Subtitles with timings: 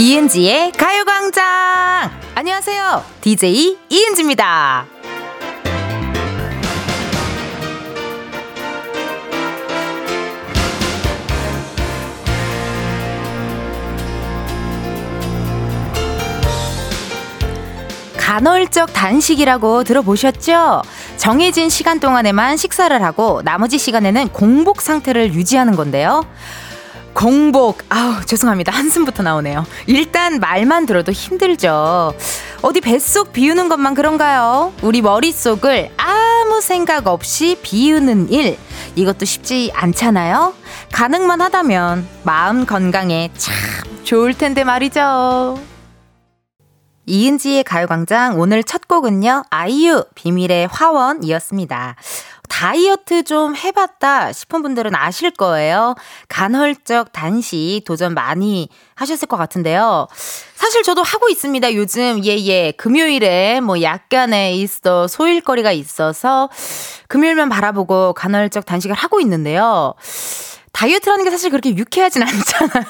[0.00, 1.44] 이은지의 가요광장!
[2.34, 3.04] 안녕하세요.
[3.20, 4.86] DJ 이은지입니다.
[18.16, 20.80] 간헐적 단식이라고 들어보셨죠?
[21.18, 26.24] 정해진 시간 동안에만 식사를 하고 나머지 시간에는 공복 상태를 유지하는 건데요.
[27.12, 27.82] 공복.
[27.88, 28.72] 아우, 죄송합니다.
[28.72, 29.66] 한숨부터 나오네요.
[29.86, 32.14] 일단 말만 들어도 힘들죠.
[32.62, 34.72] 어디 뱃속 비우는 것만 그런가요?
[34.82, 38.56] 우리 머릿속을 아무 생각 없이 비우는 일.
[38.96, 40.54] 이것도 쉽지 않잖아요?
[40.92, 43.54] 가능만 하다면 마음 건강에 참
[44.04, 45.58] 좋을 텐데 말이죠.
[47.06, 51.96] 이은지의 가요광장 오늘 첫 곡은요, 아이유 비밀의 화원이었습니다.
[52.50, 55.94] 다이어트 좀 해봤다 싶은 분들은 아실 거예요.
[56.28, 60.08] 간헐적 단식 도전 많이 하셨을 것 같은데요.
[60.54, 61.72] 사실 저도 하고 있습니다.
[61.74, 62.72] 요즘 예예 예.
[62.72, 66.50] 금요일에 뭐 약간의 있어 소일거리가 있어서
[67.08, 69.94] 금요일만 바라보고 간헐적 단식을 하고 있는데요.
[70.72, 72.84] 다이어트라는 게 사실 그렇게 유쾌하진 않잖아요.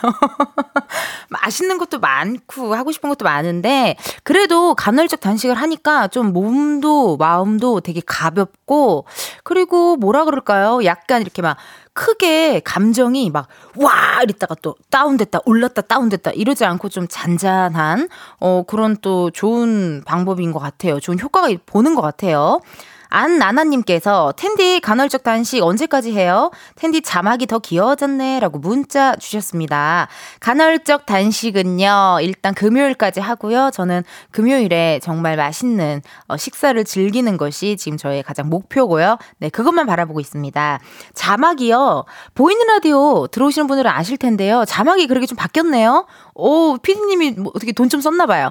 [1.28, 8.00] 맛있는 것도 많고 하고 싶은 것도 많은데 그래도 간헐적 단식을 하니까 좀 몸도 마음도 되게
[8.04, 9.06] 가볍고
[9.44, 10.84] 그리고 뭐라 그럴까요?
[10.84, 11.56] 약간 이렇게 막
[11.92, 18.08] 크게 감정이 막 와 이랬다가 또 다운됐다 올랐다 다운됐다 이러지 않고 좀 잔잔한
[18.40, 20.98] 어 그런 또 좋은 방법인 것 같아요.
[21.00, 22.60] 좋은 효과가 보는 것 같아요.
[23.10, 26.50] 안나나님께서 텐디 간헐적 단식 언제까지 해요?
[26.76, 30.08] 텐디 자막이 더 귀여워졌네 라고 문자 주셨습니다.
[30.40, 33.70] 간헐적 단식은요, 일단 금요일까지 하고요.
[33.72, 39.18] 저는 금요일에 정말 맛있는 어, 식사를 즐기는 것이 지금 저의 가장 목표고요.
[39.38, 40.80] 네, 그것만 바라보고 있습니다.
[41.14, 42.04] 자막이요,
[42.34, 44.64] 보이는 라디오 들어오시는 분들은 아실 텐데요.
[44.66, 46.06] 자막이 그렇게 좀 바뀌었네요.
[46.34, 48.50] 오, 피디님이 뭐 어떻게 돈 좀 썼나 봐요.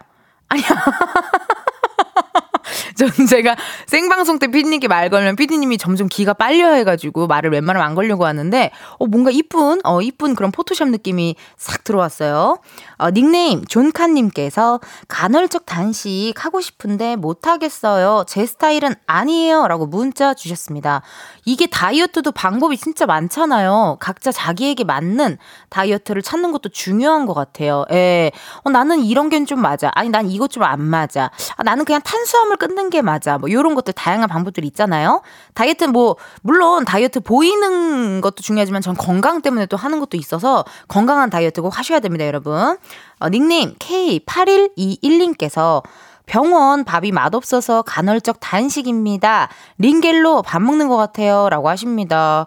[0.50, 0.66] 아니야.
[2.96, 3.56] 전 제가
[3.88, 8.72] 생방송 때 피디님께 말 걸면 피디님이 점점 기가 빨려 해가지고 말을 웬만하면 안 걸려고 하는데
[8.98, 12.60] 어 뭔가 이쁜 어 이쁜 그런 포토샵 느낌이 싹 들어왔어요.
[13.00, 18.24] 어, 닉네임 존카님께서 간헐적 단식 하고 싶은데 못 하겠어요.
[18.28, 21.02] 제 스타일은 아니에요 라고 문자 주셨습니다.
[21.46, 23.98] 이게 다이어트도 방법이 진짜 많잖아요.
[24.00, 25.38] 각자 자기에게 맞는
[25.70, 27.86] 다이어트를 찾는 것도 중요한 것 같아요.
[27.92, 28.32] 예.
[28.64, 29.90] 어, 나는 이런 게 좀 맞아.
[29.96, 31.32] 아니 난 이것 좀 안 맞아.
[31.56, 33.38] 아, 나는 그냥 탄수화물 끊는 게 맞아.
[33.38, 35.22] 뭐 이런 것들 다양한 방법들이 있잖아요.
[35.54, 41.30] 다이어트 뭐 물론 다이어트 보이는 것도 중요하지만 전 건강 때문에 또 하는 것도 있어서 건강한
[41.30, 42.78] 다이어트 꼭 하셔야 됩니다, 여러분.
[43.20, 45.84] 어, 닉네임 K8121님께서
[46.26, 49.50] 병원 밥이 맛없어서 간헐적 단식입니다.
[49.80, 51.50] 링겔로 밥 먹는 것 같아요.
[51.50, 52.46] 라고 하십니다.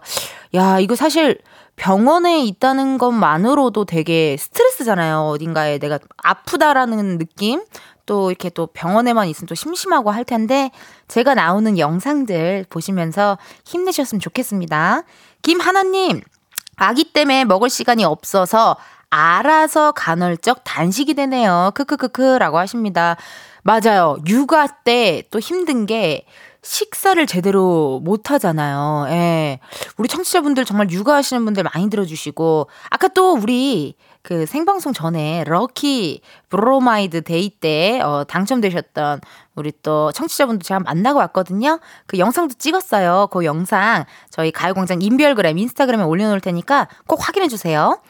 [0.55, 1.37] 야, 이거 사실
[1.75, 5.27] 병원에 있다는 것만으로도 되게 스트레스잖아요.
[5.27, 7.61] 어딘가에 내가 아프다라는 느낌?
[8.05, 10.71] 또 이렇게 또 병원에만 있으면 또 심심하고 할 텐데
[11.07, 15.03] 제가 나오는 영상들 보시면서 힘내셨으면 좋겠습니다.
[15.41, 16.21] 김하나님,
[16.83, 18.77] 아기 때문에 먹을 시간이 없어서
[19.09, 21.71] 알아서 간헐적 단식이 되네요.
[21.75, 23.15] 크크크크라고 하십니다.
[23.61, 24.17] 맞아요.
[24.27, 26.25] 육아 때 또 힘든 게
[26.63, 29.05] 식사를 제대로 못 하잖아요.
[29.09, 29.59] 예.
[29.97, 37.23] 우리 청취자분들 정말 육아하시는 분들 많이 들어주시고, 아까 또 우리 그 생방송 전에 Lucky 브로마이드
[37.23, 39.19] Day 때 어, 당첨되셨던
[39.55, 41.79] 우리 또 청취자분들 제가 만나고 왔거든요.
[42.07, 43.27] 그 영상도 찍었어요.
[43.31, 48.01] 그 영상 저희 가요광장 인별그램 인스타그램에 올려놓을 테니까 꼭 확인해 주세요.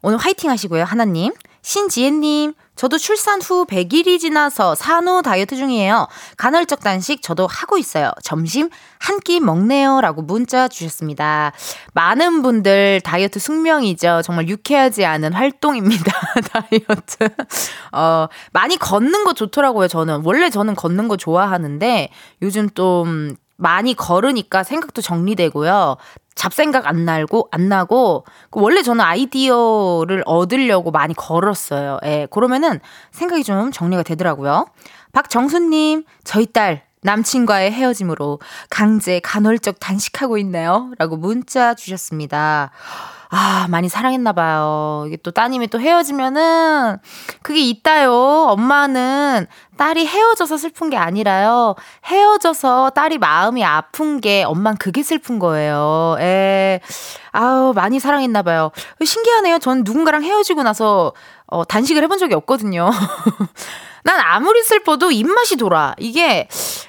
[0.00, 1.32] 오늘 화이팅 하시고요, 하나님.
[1.68, 6.08] 신지혜님, 저도 출산 후 100일이 지나서 산후 다이어트 중이에요.
[6.38, 8.10] 간헐적 단식 저도 하고 있어요.
[8.22, 10.00] 점심 한 끼 먹네요.
[10.00, 11.52] 라고 문자 주셨습니다.
[11.92, 14.22] 많은 분들 다이어트 숙명이죠.
[14.24, 16.10] 정말 유쾌하지 않은 활동입니다.
[16.50, 17.28] 다이어트.
[17.92, 19.88] 어, 많이 걷는 거 좋더라고요.
[19.88, 20.22] 저는.
[20.24, 22.08] 원래 저는 걷는 거 좋아하는데
[22.40, 25.96] 요즘 좀 많이 걸으니까 생각도 정리되고요.
[26.34, 31.98] 잡생각 안 날고 안 나고 그 원래 저는 아이디어를 얻으려고 많이 걸었어요.
[32.04, 32.28] 예.
[32.30, 34.66] 그러면은 생각이 좀 정리가 되더라고요.
[35.12, 38.38] 박정수님, 저희 딸 남친과의 헤어짐으로
[38.70, 40.92] 강제 간헐적 단식하고 있네요.
[40.98, 42.70] 라고 문자 주셨습니다.
[43.30, 45.04] 아, 많이 사랑했나 봐요.
[45.06, 46.96] 이게 또 따님이 또 헤어지면은,
[47.42, 48.12] 그게 있다요.
[48.48, 49.46] 엄마는
[49.76, 51.74] 딸이 헤어져서 슬픈 게 아니라요.
[52.06, 56.16] 헤어져서 딸이 마음이 아픈 게 엄만 그게 슬픈 거예요.
[56.20, 56.80] 에,
[57.32, 58.70] 아우, 많이 사랑했나 봐요.
[59.04, 59.58] 신기하네요.
[59.58, 61.12] 전 누군가랑 헤어지고 나서,
[61.46, 62.90] 어, 단식을 해본 적이 없거든요.
[64.04, 65.94] 난 아무리 슬퍼도 입맛이 돌아.
[65.98, 66.48] 이게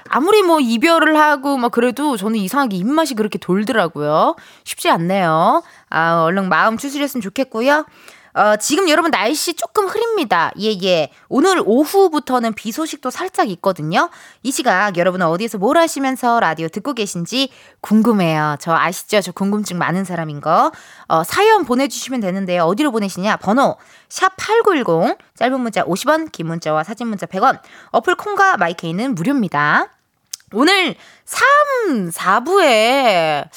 [0.10, 4.36] 아무리 뭐 이별을 하고 막 그래도 저는 이상하게 입맛이 그렇게 돌더라고요.
[4.64, 5.62] 쉽지 않네요.
[5.90, 7.86] 아, 얼른 마음 추스렸으면 좋겠고요.
[8.34, 10.52] 어, 지금 여러분 날씨 조금 흐립니다.
[10.60, 11.10] 예, 예.
[11.30, 14.10] 오늘 오후부터는 비 소식도 살짝 있거든요.
[14.44, 17.50] 이 시각 여러분은 어디에서 뭘 하시면서 라디오 듣고 계신지
[17.82, 18.58] 궁금해요.
[18.60, 19.22] 저 아시죠?
[19.22, 20.72] 저 궁금증 많은 사람인 거.
[21.08, 22.64] 어, 사연 보내주시면 되는데요.
[22.64, 23.38] 어디로 보내시냐?
[23.38, 23.78] 번호
[24.10, 27.60] 샵8910 짧은 문자 50원 긴 문자와 사진 문자 100원
[27.92, 29.90] 어플 콩과 마이케이는 무료입니다.
[30.54, 30.96] 오늘
[31.26, 33.48] 3, 4부에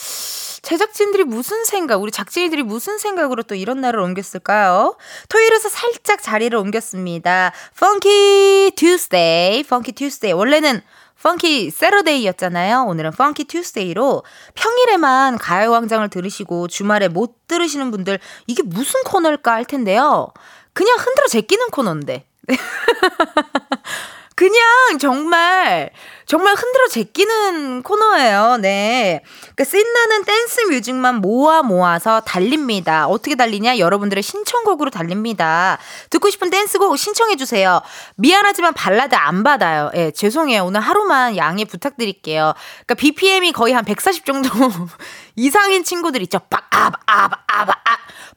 [0.62, 4.96] 제작진들이 무슨 생각, 우리 작진이들이 무슨 생각으로 또 이런 날을 옮겼을까요?
[5.28, 7.52] 토요일에서 살짝 자리를 옮겼습니다.
[7.76, 10.32] Funky Tuesday, Funky Tuesday.
[10.32, 10.80] 원래는
[11.22, 12.84] Funky Saturday였잖아요.
[12.88, 14.24] 오늘은 Funky Tuesday로
[14.54, 18.18] 평일에만 가요광장을 들으시고 주말에 못 들으시는 분들
[18.48, 20.28] 이게 무슨 코너일까 할 텐데요.
[20.72, 22.26] 그냥 흔들어 제끼는 코너인데.
[24.42, 25.90] 그냥 정말
[26.26, 28.56] 정말 흔들어 제끼는 코너예요.
[28.60, 29.22] 네.
[29.54, 33.06] 그 신나는 댄스 뮤직만 모아 모아서 달립니다.
[33.06, 33.78] 어떻게 달리냐?
[33.78, 35.78] 여러분들의 신청곡으로 달립니다.
[36.10, 37.82] 듣고 싶은 댄스곡 신청해 주세요.
[38.16, 39.92] 미안하지만 발라드 안 받아요.
[39.94, 40.64] 예, 네, 죄송해요.
[40.64, 42.54] 오늘 하루만 양해 부탁드릴게요.
[42.84, 44.48] 그러니까 BPM이 거의 한 140 정도
[45.36, 46.40] 이상인 친구들 있죠.
[46.50, 46.90] 빡, 아,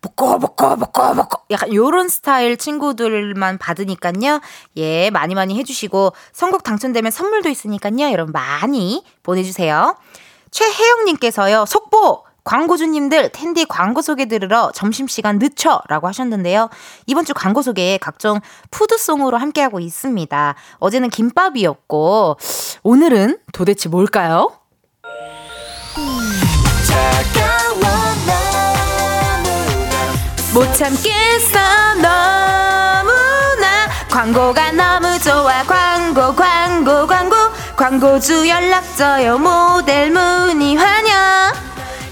[0.06, 0.10] 아.
[0.16, 1.42] 복고, 복고, 복고, 복고.
[1.52, 4.40] 약간 요런 스타일 친구들만 받으니까요.
[4.78, 8.12] 예, 많이 많이 해주시고, 선곡 당첨되면 선물도 있으니까요.
[8.12, 9.98] 여러분 많이 보내주세요.
[10.52, 12.24] 최혜영님께서요, 속보!
[12.44, 16.70] 광고주님들 텐디 광고 소개 들으러 점심시간 늦춰 라고 하셨는데요.
[17.08, 20.56] 이번 주 광고 소개 각종 푸드송으로 함께하고 있습니다.
[20.78, 22.38] 어제는 김밥이었고,
[22.84, 24.52] 오늘은 도대체 뭘까요?
[30.56, 31.60] 못 참겠어.
[31.96, 35.64] 너무나 광고가 너무 좋아.
[35.64, 37.36] 광고 광고 광고.
[37.76, 39.38] 광고주 연락줘요.
[39.38, 41.15] 모델 문의 환영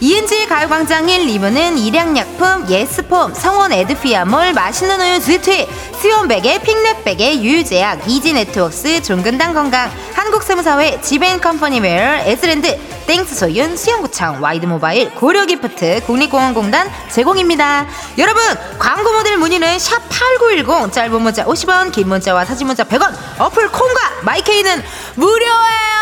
[0.03, 5.65] 이은지 가요광장 1, 2부는 일양약품, 예스폼, 성원 에드피아몰, 맛있는 우유 스위트,
[6.01, 12.77] 수원베개, 핑넷베개, 유유제약, 이지네트웍스, 종근당 건강, 한국세무사회, 지벤컴퍼니웨어, 에스랜드,
[13.07, 17.87] 땡스 소윤, 수영구청, 와이드모바일, 고려기프트, 국립공원공단 제공입니다.
[18.17, 18.43] 여러분,
[18.79, 24.01] 광고 모델 문의는 샵 8910, 짧은 문자 50원, 긴 문자와 사진 문자 100원, 어플 콩과
[24.23, 24.83] 마이케이는
[25.15, 25.93] 무료예요!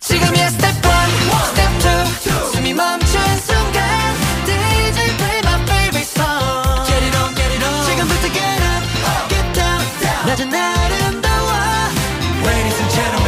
[0.00, 0.85] 지금이야 스텝
[1.86, 3.82] 1, 스텝 2, 숨이 멈춘 순간
[4.44, 8.82] DJ play my favorite song Get it on, get it on 지금부터 get up,
[9.28, 11.50] get down, down 낮은 아름다워
[12.44, 13.26] Ladies and gentlemen,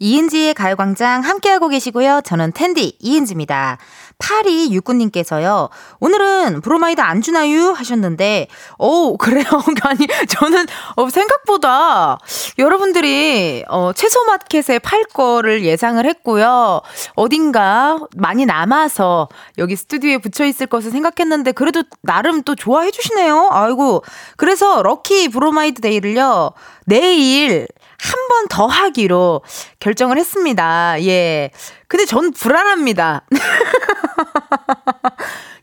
[0.00, 2.20] 이은지의 가요광장 함께하고 계시고요.
[2.24, 3.78] 저는 텐디 이은지입니다.
[4.18, 5.70] 8269님께서요.
[6.00, 7.70] 오늘은 브로마이드 안 주나요?
[7.70, 8.48] 하셨는데,
[8.78, 9.44] 오, 그래요?
[9.82, 10.66] 아니, 저는
[10.96, 12.18] 어, 생각보다
[12.58, 16.80] 여러분들이 어, 채소 마켓에 팔 거를 예상을 했고요.
[17.14, 23.50] 어딘가 많이 남아서 여기 스튜디오에 붙여 있을 것을 생각했는데, 그래도 나름 또 좋아해 주시네요.
[23.52, 24.02] 아이고.
[24.36, 26.52] 그래서 Lucky 브로마이드 Day를요,
[26.86, 27.68] 내일
[28.00, 29.42] 한 번 더 하기로
[29.80, 30.96] 결정을 했습니다.
[31.02, 31.50] 예.
[31.88, 33.22] 근데 전 불안합니다.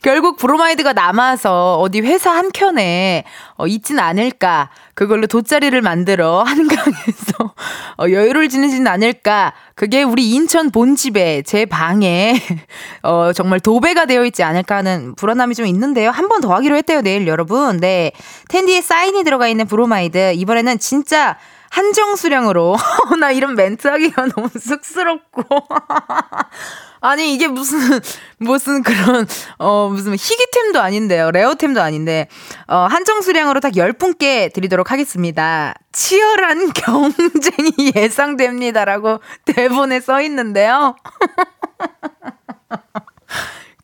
[0.02, 3.24] 결국 브로마이드가 남아서 어디 회사 한켠에
[3.58, 4.70] 어, 있진 않을까.
[4.94, 7.54] 그걸로 돗자리를 만들어 한강에서
[7.98, 9.54] 어, 여유를 지내지는 않을까.
[9.74, 12.40] 그게 우리 인천 본집에 제 방에
[13.02, 16.12] 어, 정말 도배가 되어 있지 않을까 하는 불안함이 좀 있는데요.
[16.12, 17.78] 한 번 더 하기로 했대요, 내일 여러분.
[17.80, 18.12] 네.
[18.50, 20.34] 텐디에 사인이 들어가 있는 브로마이드.
[20.36, 21.38] 이번에는 진짜
[21.76, 22.78] 한정 수량으로
[23.20, 25.44] 나 이런 멘트 하기가 너무 쑥스럽고
[27.02, 28.00] 아니 이게 무슨
[28.38, 29.28] 무슨 그런
[29.58, 31.32] 어 무슨 희귀템도 아닌데요.
[31.32, 32.30] 레어템도 아닌데
[32.68, 35.74] 어 한정 수량으로 딱 10분께 드리도록 하겠습니다.
[35.92, 40.96] 치열한 경쟁이 예상됩니다라고 대본에 써 있는데요.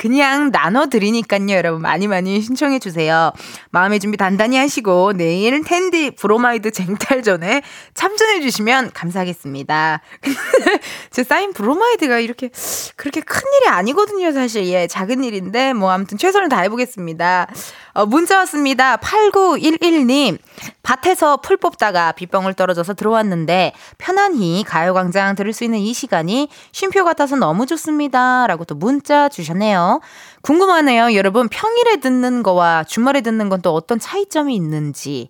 [0.01, 1.83] 그냥 나눠드리니까요, 여러분.
[1.83, 3.33] 많이 많이 신청해주세요.
[3.69, 7.61] 마음의 준비 단단히 하시고, 내일 텐디 브로마이드 쟁탈전에
[7.93, 10.01] 참전해주시면 감사하겠습니다.
[11.11, 12.49] 제 사인 브로마이드가 이렇게,
[12.95, 14.65] 그렇게 큰 일이 아니거든요, 사실.
[14.65, 17.47] 예, 작은 일인데, 뭐, 아무튼 최선을 다해보겠습니다.
[17.93, 18.97] 어, 문자 왔습니다.
[18.97, 20.37] 8911님.
[20.83, 27.35] 밭에서 풀 뽑다가 빗방울 떨어져서 들어왔는데 편안히 가요광장 들을 수 있는 이 시간이 쉼표 같아서
[27.35, 28.47] 너무 좋습니다.
[28.47, 30.01] 라고 또 문자 주셨네요.
[30.41, 31.13] 궁금하네요.
[31.15, 35.29] 여러분 평일에 듣는 거와 주말에 듣는 건 또 어떤 차이점이 있는지.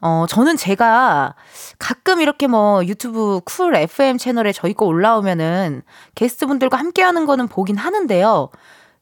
[0.00, 1.34] 어, 저는 제가
[1.80, 5.82] 가끔 이렇게 뭐 유튜브 쿨 FM 채널에 저희 거 올라오면은
[6.14, 8.50] 게스트분들과 함께 하는 거는 보긴 하는데요.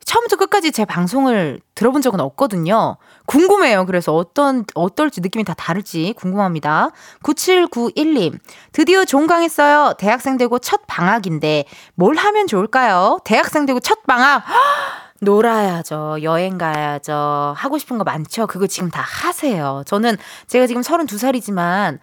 [0.04, 2.96] 처음부터 끝까지 제 방송을 들어본 적은 없거든요.
[3.26, 3.86] 궁금해요.
[3.86, 6.90] 그래서 어떤, 어떨지 느낌이 다 다를지 궁금합니다.
[7.22, 8.38] 9791님,
[8.72, 9.94] 드디어 종강했어요.
[9.98, 11.64] 대학생 되고 첫 방학인데
[11.94, 13.18] 뭘 하면 좋을까요?
[13.24, 14.42] 대학생 되고 첫 방학!
[15.22, 16.18] 놀아야죠.
[16.22, 17.52] 여행 가야죠.
[17.54, 18.46] 하고 싶은 거 많죠.
[18.46, 19.82] 그거 지금 다 하세요.
[19.86, 20.16] 저는
[20.46, 21.98] 제가 지금 32살이지만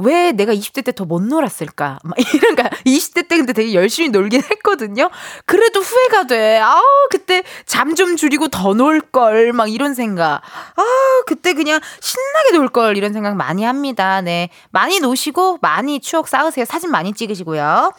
[0.00, 1.98] 왜 내가 20대 때 더 못 놀았을까?
[2.02, 5.10] 막 이런 가 20대 때 근데 되게 열심히 놀긴 했거든요.
[5.46, 6.58] 그래도 후회가 돼.
[6.58, 9.52] 아우, 그때 잠 좀 줄이고 더 놀 걸.
[9.52, 10.40] 막 이런 생각.
[10.76, 10.82] 아,
[11.26, 12.96] 그때 그냥 신나게 놀 걸.
[12.96, 14.20] 이런 생각 많이 합니다.
[14.20, 14.48] 네.
[14.70, 16.64] 많이 노시고 많이 추억 쌓으세요.
[16.64, 17.92] 사진 많이 찍으시고요.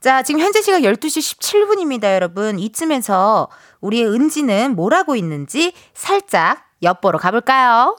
[0.00, 2.58] 자, 지금 현재 시각 12시 17분입니다, 여러분.
[2.58, 3.48] 이쯤에서
[3.80, 7.96] 우리의 은지는 뭘 하고 있는지 살짝 엿보러 가볼까요?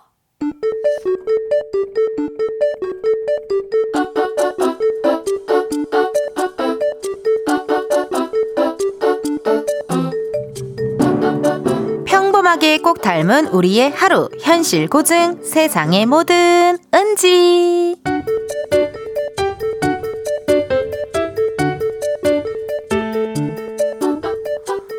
[12.05, 17.95] 평범하게 꼭 닮은 우리의 하루 현실 고증 세상의 모든 은지.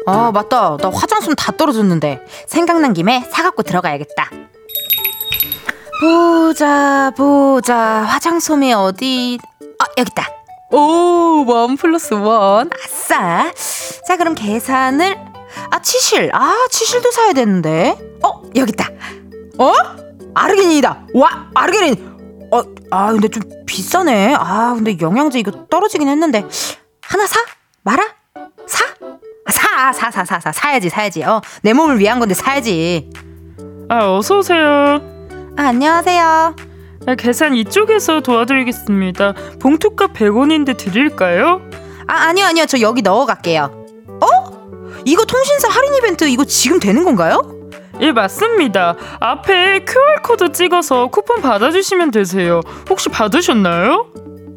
[0.06, 0.76] 아 맞다.
[0.76, 2.24] 나 화장솜 다 떨어졌는데.
[2.46, 4.30] 생각난 김에 사갖고 들어가야겠다
[6.00, 7.76] 보자 보자.
[7.76, 9.38] 화장솜이 어디?
[9.78, 10.24] 아 여깄다.
[10.72, 12.70] 오 원 플러스 원.
[12.82, 13.52] 아싸.
[14.06, 15.14] 자 그럼 계산을.
[15.70, 16.30] 아 치실.
[16.32, 17.98] 아 치실도 사야 되는데.
[18.22, 18.90] 어 여깄다.
[19.58, 19.72] 어?
[20.34, 21.06] 아르기닌이다.
[21.14, 22.48] 와 아르기닌.
[22.50, 24.34] 어 아 근데 좀 비싸네.
[24.38, 26.44] 아 근데 영양제 이거 떨어지긴 했는데.
[27.02, 27.38] 하나 사?
[27.82, 28.02] 말아
[28.66, 28.84] 사?
[29.48, 31.22] 사, 사, 사, 사, 사, 사야지, 사야지.
[31.24, 33.10] 어, 내 몸을 위한 건데 사야지.
[33.88, 35.00] 아, 어서 오세요.
[35.56, 36.54] 아, 안녕하세요.
[37.06, 39.34] 아, 계산 이쪽에서 도와드리겠습니다.
[39.60, 41.60] 봉투값 100원인데 드릴까요?
[42.06, 42.66] 아, 아니요, 아니요.
[42.66, 43.70] 저 여기 넣어갈게요.
[44.20, 45.00] 어?
[45.04, 47.40] 이거 통신사 할인 이벤트 이거 지금 되는 건가요?
[48.00, 48.96] 예, 맞습니다.
[49.20, 52.60] 앞에 QR코드 찍어서 쿠폰 받아주시면 되세요.
[52.88, 54.06] 혹시 받으셨나요?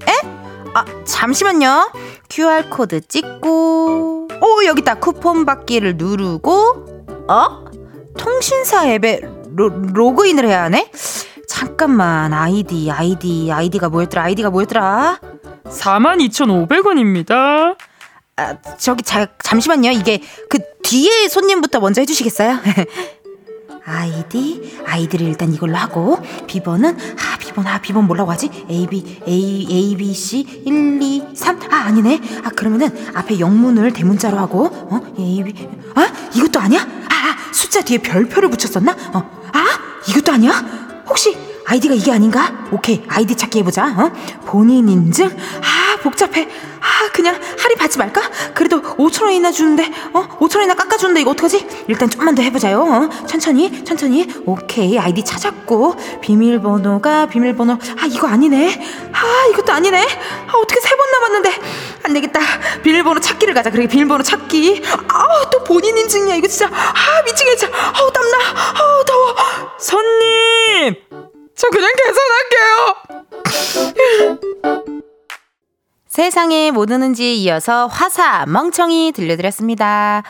[0.08, 0.28] 에?
[0.74, 1.92] 아, 잠시만요.
[2.30, 4.96] QR코드 찍고, 오, 여기 있다.
[4.96, 6.86] 쿠폰 받기를 누르고,
[7.28, 7.66] 어?
[8.18, 9.22] 통신사 앱에
[9.56, 10.92] 로, 로그인을 해야 하네?
[11.48, 14.24] 잠깐만, 아이디, 아이디, 아이디가 뭐였더라?
[14.24, 15.20] 아이디가 뭐였더라?
[15.66, 17.76] 42,500원입니다.
[18.36, 19.92] 아, 저기, 자, 잠시만요.
[19.92, 22.60] 이게 그 뒤에 손님부터 먼저 해주시겠어요?
[23.86, 24.78] 아이디?
[24.86, 28.50] 아이디를 일단 이걸로 하고 비번은 아 비번 아 비번 뭐라고 하지?
[28.70, 32.22] A B A A B C 1 2 3아 아니네.
[32.44, 35.02] 아 그러면은 앞에 영문을 대문자로 하고 어?
[35.20, 36.82] A B 아 이것도 아니야?
[36.82, 38.96] 아, 아 숫자 뒤에 별표를 붙였었나?
[39.14, 39.66] 어아?
[40.10, 40.52] 이것도 아니야?
[41.10, 42.52] 혹시 아이디가 이게 아닌가?
[42.72, 44.12] 오케이 아이디 찾기 해보자 어?
[44.46, 45.26] 본인 인증?
[45.28, 46.48] 아 복잡해.
[46.82, 48.22] 아 그냥 할인 받지 말까?
[48.54, 50.28] 그래도 5천 원이나 주는데 어?
[50.40, 51.86] 5천 원이나 깎아주는데 이거 어떡하지?
[51.88, 53.26] 일단 좀만 더 해보자요 어?
[53.26, 54.28] 천천히 천천히.
[54.46, 55.96] 오케이 아이디 찾았고.
[56.22, 57.74] 비밀번호가 비밀번호.
[57.74, 58.82] 아 이거 아니네.
[59.14, 59.98] 아 이것도 아니네.
[60.48, 61.60] 아 어떻게 세 번 남았는데.
[62.06, 62.40] 안 되겠다.
[62.84, 63.70] 비밀번호 찾기를 가자.
[63.70, 64.84] 그래 비밀번호 찾기.
[65.08, 66.68] 아또 본인 인증이야 이거 진짜.
[66.68, 67.68] 아 미치겠어.
[67.68, 68.38] 아우 땀나.
[68.76, 69.36] 아우 더워
[71.64, 73.54] 저 그냥 계산할게요
[76.08, 80.24] 세상에 뭐 드는지에 이어서 화사 멍청이 들려드렸습니다.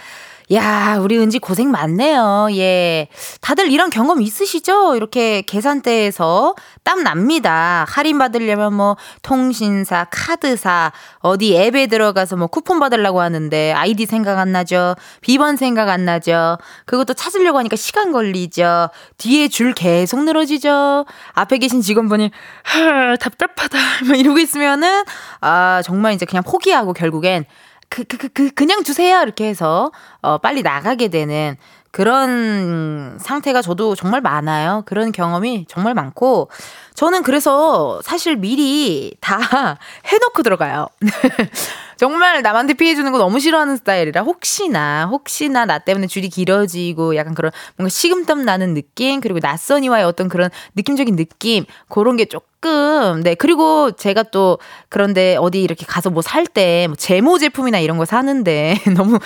[0.54, 2.50] 야, 우리 은지 고생 많네요.
[2.52, 3.08] 예.
[3.42, 4.96] 다들 이런 경험 있으시죠?
[4.96, 7.86] 이렇게 계산대에서 땀 납니다.
[7.88, 14.52] 할인 받으려면 뭐 통신사, 카드사, 어디 앱에 들어가서 뭐 쿠폰 받으려고 하는데 아이디 생각 안
[14.52, 14.96] 나죠?
[15.22, 16.58] 비번 생각 안 나죠?
[16.86, 18.90] 그것도 찾으려고 하니까 시간 걸리죠?
[19.18, 21.06] 뒤에 줄 계속 늘어지죠?
[21.34, 22.32] 앞에 계신 직원분이
[22.64, 23.78] 하, 답답하다.
[24.08, 25.04] 막 이러고 있으면은
[25.42, 27.46] 아, 정말 이제 그냥 포기하고 결국엔
[27.94, 29.22] 그, 그, 그, 그, 그냥 주세요.
[29.22, 31.56] 이렇게 해서, 어, 빨리 나가게 되는
[31.92, 34.82] 그런 상태가 저도 정말 많아요.
[34.88, 36.50] 그런 경험이 정말 많고,
[36.96, 39.38] 저는 그래서 사실 미리 다
[40.08, 40.88] 해놓고 들어가요.
[42.04, 47.54] 정말 남한테 피해주는 거 너무 싫어하는 스타일이라 혹시나 혹시나 나 때문에 줄이 길어지고 약간 그런
[47.78, 53.36] 뭔가 식음땀 나는 느낌 그리고 낯선 이와의 어떤 그런 느낌적인 느낌 그런 게 조금 네
[53.36, 58.04] 그리고 제가 또 그런데 어디 이렇게 가서 뭐 살 때 뭐 제모 제품이나 이런 거
[58.04, 59.20] 사는데 너무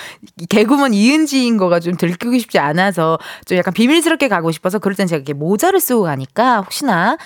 [0.48, 5.16] 개구먼 이은지인 거가 좀 들키고 싶지 않아서 좀 약간 비밀스럽게 가고 싶어서 그럴 땐 제가
[5.16, 7.16] 이렇게 모자를 쓰고 가니까 혹시나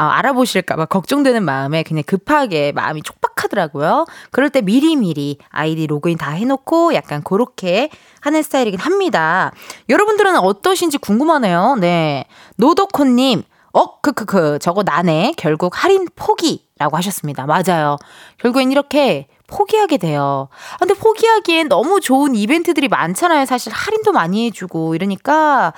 [0.00, 4.06] 아, 알아보실까봐 걱정되는 마음에 그냥 급하게 마음이 촉박하더라고요.
[4.30, 7.90] 그럴 때 미리미리 아이디 로그인 다 해놓고 약간 그렇게
[8.20, 9.52] 하는 스타일이긴 합니다.
[9.90, 11.76] 여러분들은 어떠신지 궁금하네요.
[11.80, 12.24] 네.
[12.56, 13.42] 노도코님,
[13.74, 15.34] 어, 크크크, 저거 나네.
[15.36, 16.70] 결국 할인 포기.
[16.78, 17.44] 라고 하셨습니다.
[17.44, 17.98] 맞아요.
[18.38, 20.48] 결국엔 이렇게 포기하게 돼요.
[20.74, 23.44] 아, 근데 포기하기엔 너무 좋은 이벤트들이 많잖아요.
[23.44, 25.74] 사실 할인도 많이 해주고 이러니까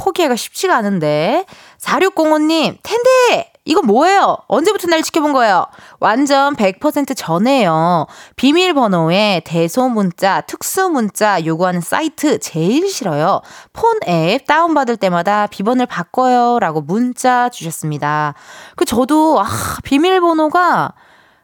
[0.00, 1.44] 포기하기가 쉽지가 않은데.
[1.78, 3.52] 4605님, 텐데!
[3.66, 4.38] 이거 뭐예요?
[4.48, 5.66] 언제부터 날 지켜본 거예요?
[6.00, 8.06] 완전 100% 전에요.
[8.36, 13.42] 비밀번호에 대소문자, 특수문자 요구하는 사이트 제일 싫어요.
[13.74, 16.58] 폰 앱 다운받을 때마다 비번을 바꿔요.
[16.58, 18.34] 라고 문자 주셨습니다.
[18.76, 19.46] 그, 저도, 아,
[19.84, 20.94] 비밀번호가,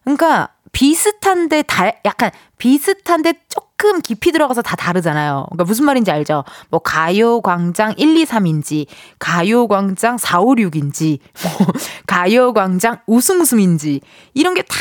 [0.02, 3.65] 그러니까 비슷한데 달, 약간 비슷한데 조금
[4.02, 5.46] 깊이 들어가서 다 다르잖아요.
[5.50, 6.44] 그러니까 무슨 말인지 알죠?
[6.70, 8.86] 뭐 가요광장 123인지,
[9.18, 11.66] 가요광장 456인지, 뭐
[12.06, 14.00] 가요광장 우승우승인지
[14.34, 14.76] 이런 게 다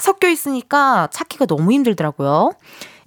[0.00, 2.52] 섞여 있으니까 찾기가 너무 힘들더라고요.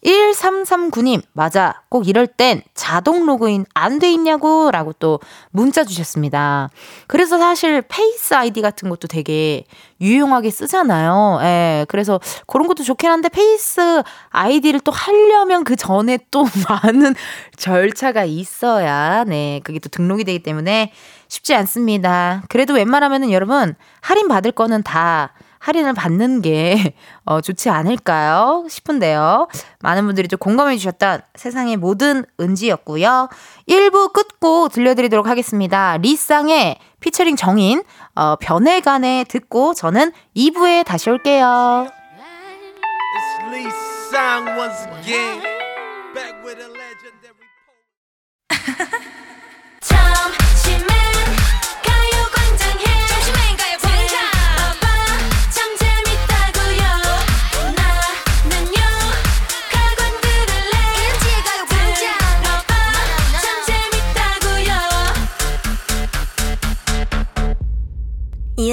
[0.04, 1.84] 1339님, 맞아.
[1.90, 5.20] 꼭 이럴 땐 자동 로그인 안 돼 있냐고 라고 또
[5.52, 6.70] 문자 주셨습니다.
[7.08, 9.66] 그래서 사실 Face ID 같은 것도 되게
[10.00, 11.40] 유용하게 쓰잖아요.
[11.44, 11.86] 예.
[11.88, 17.14] 그래서 그런 것도 좋긴 한데 Face ID를 또 하려면 그 전에 또 많은
[17.58, 19.62] 절차가 있어야, 네.
[19.64, 20.94] 그게 또 등록이 되기 때문에
[21.28, 22.42] 쉽지 않습니다.
[22.50, 28.66] 그래도 웬만하면은 여러분 할인 받을 거는 다 할인을 받는 게 어, 좋지 않을까요?
[28.68, 29.48] 싶은데요.
[29.80, 33.30] 많은 분들이 좀 공감해 주셨던 세상의 모든 은지였고요.
[33.70, 35.98] 1부 끝곡 들려드리도록 하겠습니다.
[35.98, 37.84] 리쌍의 피처링 정인
[38.16, 41.88] 어, 변해간에 듣고 저는 2부에 다시 올게요.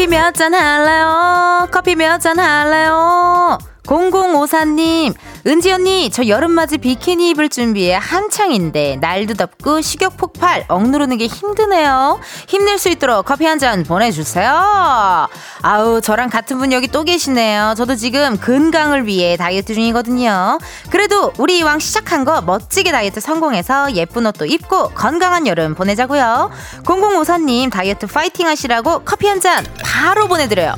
[0.00, 1.68] 커피 몇 잔 할래요?
[1.70, 3.58] 커피 몇 잔 할래요?
[3.84, 5.12] 0054님,
[5.46, 12.20] 은지 언니, 저 여름맞이 비키니 입을 준비해 한창인데, 날도 덥고 식욕 폭발, 억누르는 게 힘드네요.
[12.46, 15.28] 힘낼 수 있도록 커피 한 잔 보내주세요.
[15.62, 17.74] 아우, 저랑 같은 분 여기 또 계시네요.
[17.76, 20.58] 저도 지금 건강을 위해 다이어트 중이거든요.
[20.90, 26.50] 그래도 우리 이왕 시작한 거 멋지게 다이어트 성공해서 예쁜 옷도 입고 건강한 여름 보내자고요.
[26.84, 30.74] 0054님, 다이어트 파이팅 하시라고 커피 한 잔 바로 보내드려요.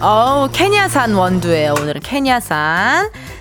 [0.00, 1.74] 어우, 케냐산 원두예요.
[1.80, 3.10] 오늘은 케냐산.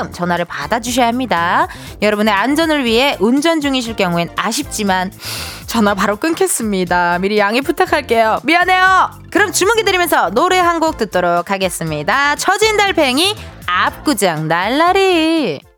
[0.00, 1.68] 음 전화를 받아주셔야 합니다.
[2.00, 5.12] 여러분의 안전을 위해 운전 중이실 경우엔 아쉽지만
[5.66, 7.18] 전화 바로 끊겠습니다.
[7.20, 8.40] 미리 양해 부탁할게요.
[8.44, 9.10] 미안해요.
[9.30, 12.34] 그럼 주문 기다리면서 노래 한 곡 듣도록 하겠습니다.
[12.36, 15.71] 처진 달팽이 압구정 날라리.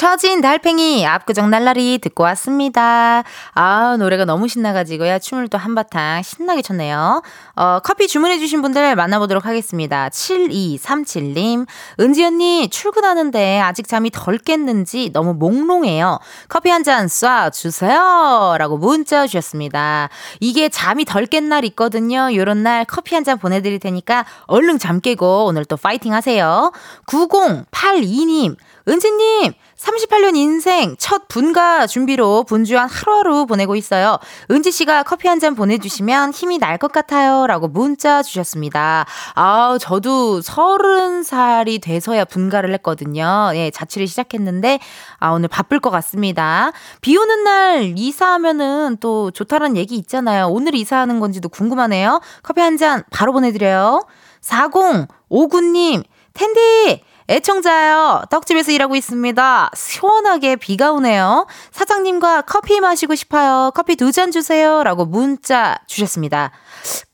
[0.00, 3.24] 처진 달팽이 압구정 날라리 듣고 왔습니다.
[3.54, 5.18] 아, 노래가 너무 신나가지고요.
[5.20, 7.22] 춤을 또 한바탕 신나게 췄네요.
[7.54, 10.10] 어, 커피 주문해주신 분들 만나보도록 하겠습니다.
[10.10, 11.66] 7237님.
[11.98, 16.18] 은지 언니, 출근하는데 아직 잠이 덜 깼는지 너무 몽롱해요.
[16.50, 18.54] 커피 한 잔 쏴 주세요.
[18.58, 20.10] 라고 문자 주셨습니다.
[20.40, 22.34] 이게 잠이 덜 깬 날 있거든요.
[22.34, 26.70] 요런 날 커피 한 잔 보내드릴 테니까 얼른 잠 깨고 오늘 또 파이팅 하세요.
[27.06, 28.56] 9082님.
[28.88, 34.18] 은지님, 38년 인생 첫 분가 준비로 분주한 하루하루 보내고 있어요.
[34.50, 37.46] 은지 씨가 커피 한 잔 보내주시면 힘이 날 것 같아요.
[37.46, 39.04] 라고 문자 주셨습니다.
[39.34, 43.50] 아, 저도 서른 살이 돼서야 분가를 했거든요.
[43.54, 44.78] 예, 자취를 시작했는데,
[45.18, 46.72] 아, 오늘 바쁠 것 같습니다.
[47.02, 50.46] 비 오는 날 이사하면은 또 좋다는 얘기 있잖아요.
[50.48, 52.20] 오늘 이사하는 건지도 궁금하네요.
[52.42, 54.06] 커피 한 잔 바로 보내드려요.
[54.42, 56.02] 4059님,
[56.34, 57.02] 텐디!
[57.28, 58.22] 애청자요.
[58.30, 59.70] 떡집에서 일하고 있습니다.
[59.74, 61.46] 시원하게 비가 오네요.
[61.72, 63.70] 사장님과 커피 마시고 싶어요.
[63.74, 64.82] 커피 두 잔 주세요.
[64.84, 66.50] 라고 문자 주셨습니다.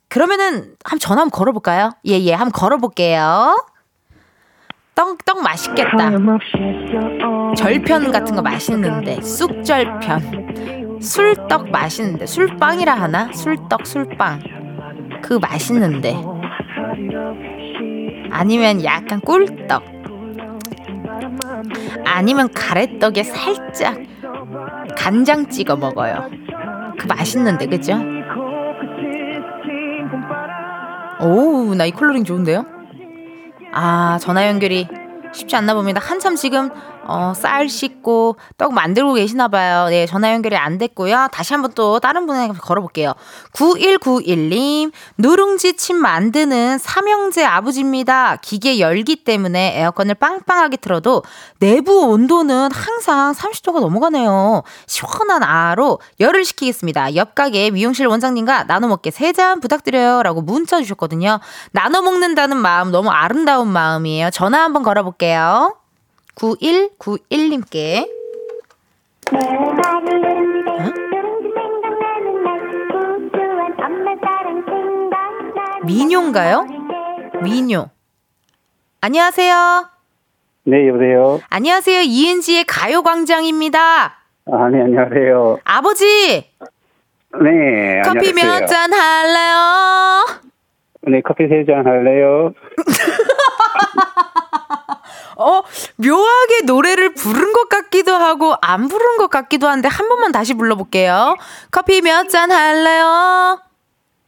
[0.09, 1.90] 그러면은 한번 전화 한번 걸어볼까요?
[2.07, 3.64] 예, 예, 한번 걸어볼게요.
[4.94, 6.11] 떡, 떡 맛있겠다.
[7.57, 9.22] 절편 같은 거 맛있는데.
[9.22, 10.98] 쑥절편.
[11.01, 12.27] 술떡 맛있는데.
[12.27, 13.33] 술빵이라 하나?
[13.33, 14.40] 술떡, 술빵.
[15.22, 16.14] 그 맛있는데.
[18.31, 20.02] 아니면 약간 꿀떡.
[22.12, 23.98] 아니면 가래떡에 살짝
[24.96, 26.29] 간장 찍어 먹어요.
[26.98, 27.94] 그 맛있는데, 그죠?
[31.20, 32.66] 오, 나이 컬러링 좋은데요?
[33.72, 34.87] 아, 전화 연결이
[35.33, 36.01] 쉽지 않나 봅니다.
[36.03, 36.68] 한참 지금
[37.05, 39.88] 어, 쌀 씻고 떡 만들고 계시나 봐요.
[39.88, 41.29] 네, 전화 연결이 안 됐고요.
[41.33, 43.12] 다시 한번 또 다른 분에게 걸어볼게요.
[43.55, 48.37] 9191님, 누룽지 침 만드는 삼형제 아버지입니다.
[48.37, 51.25] 기계 열기 때문에 에어컨을 빵빵하게 틀어도
[51.59, 54.62] 내부 온도는 항상 30도가 넘어가네요.
[54.87, 57.17] 시원한 아로 열을 식히겠습니다.
[57.17, 60.23] 옆 가게 미용실 원장님과 나눠 먹게 세 잔 부탁드려요.
[60.23, 61.41] 라고 문자 주셨거든요.
[61.73, 64.29] 나눠 먹는다는 마음 너무 아름다운 마음이에요.
[64.31, 65.75] 전화 한번 걸어볼게요.
[66.37, 68.07] 9191님께.
[75.85, 76.66] 미녀인가요?
[77.42, 77.88] 미녀.
[79.01, 79.88] 안녕하세요.
[80.64, 81.40] 네, 여보세요.
[81.51, 82.03] 안녕하세요.
[82.03, 83.81] 이은지의 가요광장입니다.
[84.47, 85.59] 아, 네, 안녕하세요.
[85.64, 86.51] 아버지!
[87.42, 88.61] 네, 커피 안녕하세요.
[88.61, 90.27] 몇잔 할래요?
[91.09, 92.53] 네, 커피 세 잔 할래요?
[95.37, 95.62] 어,
[95.97, 101.37] 묘하게 노래를 부른 것 같기도 하고, 안 부른 것 같기도 한데, 한 번만 다시 불러볼게요.
[101.71, 103.61] 커피 몇 잔 할래요?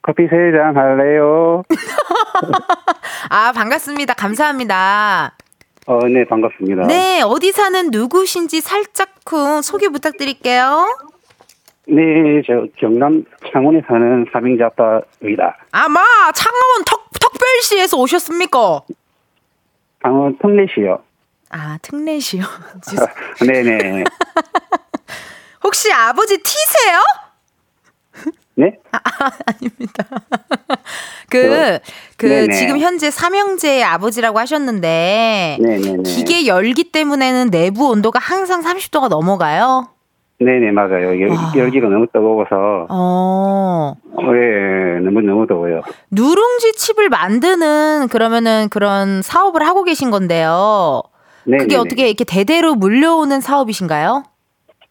[0.02, 1.62] 커피 세 잔 할래요?
[3.30, 4.14] 아, 반갑습니다.
[4.14, 5.34] 감사합니다.
[5.86, 6.86] 어, 네, 반갑습니다.
[6.86, 10.86] 네, 어디 사는 누구신지 살짝쿵 소개 부탁드릴게요.
[11.86, 15.58] 네, 저 경남 창원에 사는 삼행자 아빠입니다.
[15.72, 16.00] 아마
[16.34, 18.80] 창원 턱, 턱별시에서 오셨습니까?
[20.04, 20.98] 창원 특례시요.
[21.48, 22.42] 아, 특례시요.
[23.46, 24.04] 네네.
[25.64, 27.00] 혹시 아버지 T세요?
[28.56, 28.78] 네?
[29.46, 30.04] 아닙니다.
[31.30, 31.78] 그,
[32.18, 32.54] 그, 네네.
[32.54, 36.02] 지금 현재 삼형제의 아버지라고 하셨는데, 네네네.
[36.02, 39.88] 기계 열기 때문에는 내부 온도가 항상 30도가 넘어가요?
[40.40, 41.20] 네네, 맞아요.
[41.20, 41.52] 열, 아.
[41.56, 43.94] 열기가 너무 뜨거워서, 어.
[44.32, 45.82] 네, 너무, 너무 더워요.
[46.10, 51.02] 누룽지 칩을 만드는 그러면은 그런 사업을 하고 계신 건데요.
[51.44, 51.58] 네.
[51.58, 54.24] 그게 어떻게 이렇게 대대로 물려오는 사업이신가요?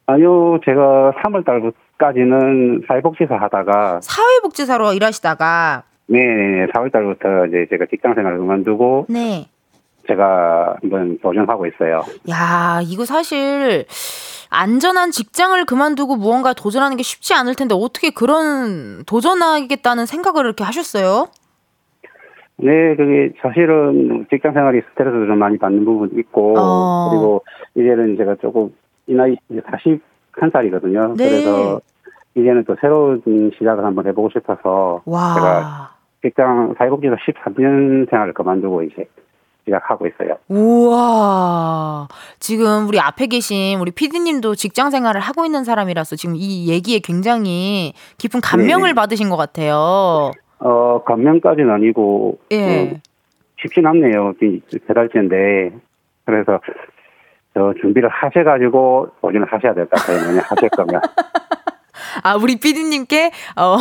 [0.05, 8.37] 아니요, 제가 3월 달까지는 사회복지사 하다가, 사회복지사로 일하시다가, 네네, 4월 달부터 이제 제가 직장 생활을
[8.39, 9.47] 그만두고, 네.
[10.07, 12.03] 제가 한번 도전하고 있어요.
[12.29, 13.85] 야, 이거 사실
[14.53, 21.27] 안전한 직장을 그만두고 무언가 도전하는 게 쉽지 않을 텐데 어떻게 그런 도전하겠다는 생각을 이렇게 하셨어요?
[22.57, 27.09] 네, 그게 사실은 직장 생활이 스트레스를 좀 많이 받는 부분도 있고, 어.
[27.09, 27.43] 그리고
[27.75, 28.73] 이제는 제가 조금
[29.07, 31.17] 이 나이 이제 41살이거든요.
[31.17, 31.29] 네.
[31.29, 31.81] 그래서
[32.35, 33.21] 이제는 또 새로운
[33.57, 35.33] 시작을 한번 해보고 싶어서 와.
[35.33, 39.07] 제가 직장 사회복지사 13년 생활을 그만두고 이제
[39.65, 40.37] 시작하고 있어요.
[40.49, 42.07] 우와.
[42.39, 47.93] 지금 우리 앞에 계신 우리 피디님도 직장 생활을 하고 있는 사람이라서 지금 이 얘기에 굉장히
[48.17, 48.93] 깊은 감명을 네네.
[48.93, 50.31] 받으신 것 같아요.
[50.59, 52.91] 어, 감명까지는 아니고, 예.
[52.93, 52.99] 어,
[53.61, 54.33] 쉽진 않네요.
[54.93, 55.71] 달째인데.
[56.25, 56.59] 그래서
[57.53, 60.25] 저 준비를 하셔가지고 도전을 하셔야 될 것 같아요.
[60.25, 61.01] 만약 하실 거면.
[62.23, 63.77] 아, 우리 피디님께, 어,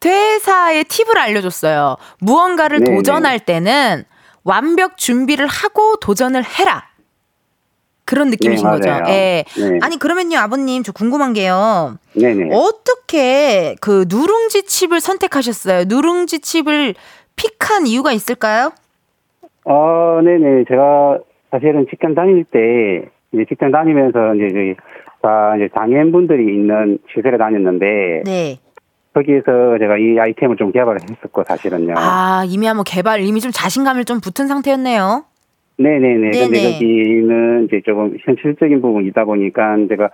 [0.00, 1.96] 퇴사의 팁을 알려줬어요.
[2.20, 2.96] 무언가를 네네.
[2.96, 4.04] 도전할 때는
[4.44, 6.84] 완벽 준비를 하고 도전을 해라.
[8.04, 8.88] 그런 느낌이신 네, 거죠.
[9.08, 9.44] 예.
[9.56, 9.78] 네.
[9.82, 11.96] 아니, 그러면요, 아버님, 저 궁금한 게요.
[12.14, 12.48] 네네.
[12.52, 15.84] 어떻게 그 누룽지 칩을 선택하셨어요?
[15.86, 16.94] 누룽지 칩을
[17.36, 18.72] 픽한 이유가 있을까요?
[19.64, 20.64] 어, 네네.
[20.68, 21.18] 제가
[21.52, 24.74] 사실은 직장 다닐 때, 이제 직장 다니면서 이제 저기,
[25.22, 28.58] 다 이제 장애인분들이 있는 시설에 다녔는데, 네.
[29.14, 31.94] 거기에서 제가 이 아이템을 좀 개발을 했었고, 사실은요.
[31.96, 35.24] 아, 이미 한번 개발, 이미 좀 자신감을 좀 붙은 상태였네요.
[35.78, 36.30] 네네네.
[36.30, 36.72] 근데 네네.
[36.72, 40.10] 거기는 이제 조금 현실적인 부분이 있다 보니까 제가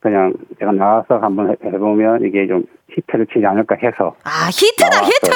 [0.00, 5.04] 그냥 제가 나와서 한번 해- 해보면 이게 좀 히트를 치지 않을까 해서, 아, 히트다.
[5.04, 5.30] 히트!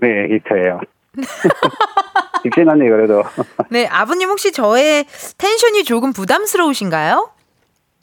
[0.00, 0.80] 네, 히트예요.
[2.42, 3.22] 쉽진 않네요, 그래도.
[3.70, 5.04] 네, 아버님 혹시 저의
[5.38, 7.30] 텐션이 조금 부담스러우신가요?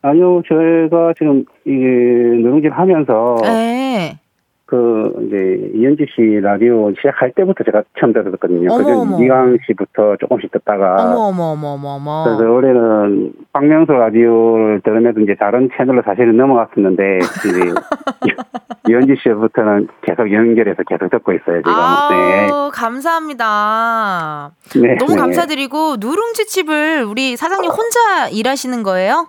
[0.04, 4.20] 아니요, 저희가 지금 이게 누룽지 하면서 네.
[4.66, 8.76] 그 이제 이은지 씨 라디오 시작할 때부터 제가 처음 들었거든요.
[8.76, 9.24] 그전.
[9.24, 12.24] 이강 씨부터 조금씩 듣다가 어머, 어머, 어머, 어머, 어머.
[12.26, 17.60] 그래서 원래는 박명수 라디오를 들으면서 이제 다른 채널로 사실은 넘어갔었는데 이제
[18.90, 21.72] 이은지 씨부터는 계속 연결해서 계속 듣고 있어요, 지금.
[21.72, 22.50] 아, 네.
[22.74, 24.52] 감사합니다.
[24.82, 24.96] 네.
[24.96, 25.22] 너무 네.
[25.22, 29.28] 감사드리고 누룽지 칩을 우리 사장님 혼자 일하시는 거예요?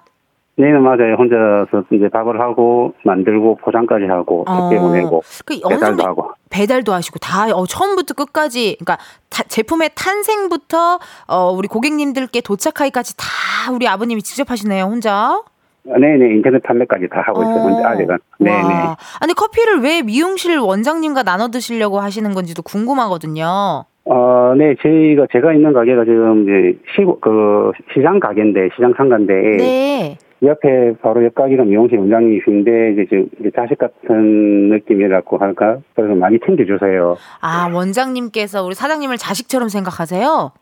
[0.56, 1.14] 네, 맞아요.
[1.18, 6.30] 혼자서 이제 밥을 하고, 만들고, 포장까지 하고, 택배 보내고, 그 어느 배달도 정도 하고.
[6.50, 13.72] 배달도 하시고 다 어, 처음부터 끝까지 그러니까 다- 제품의 탄생부터 어, 우리 고객님들께 도착하기까지 다
[13.72, 15.42] 우리 아버님이 직접 하시네요 혼자.
[15.82, 18.16] 네네, 인터넷 판매까지 다 하고 있어요, 혼자 아직은.
[18.38, 18.52] 네네.
[18.72, 18.96] 와.
[19.20, 23.84] 아니 커피를 왜 미용실 원장님과 나눠 드시려고 하시는 건지도 궁금하거든요.
[24.06, 30.18] 어, 네, 저희가, 제가 있는 가게가 지금 이제 시, 그, 시장 가게인데, 시장 상가인데, 네.
[30.42, 35.78] 옆에 바로 옆 가게가 미용실 원장님이신데, 이제 지금 자식 같은 느낌이라고 할까?
[35.94, 37.16] 그래서 많이 챙겨주세요.
[37.40, 40.52] 아 원장님께서 우리 사장님을 자식처럼 생각하세요?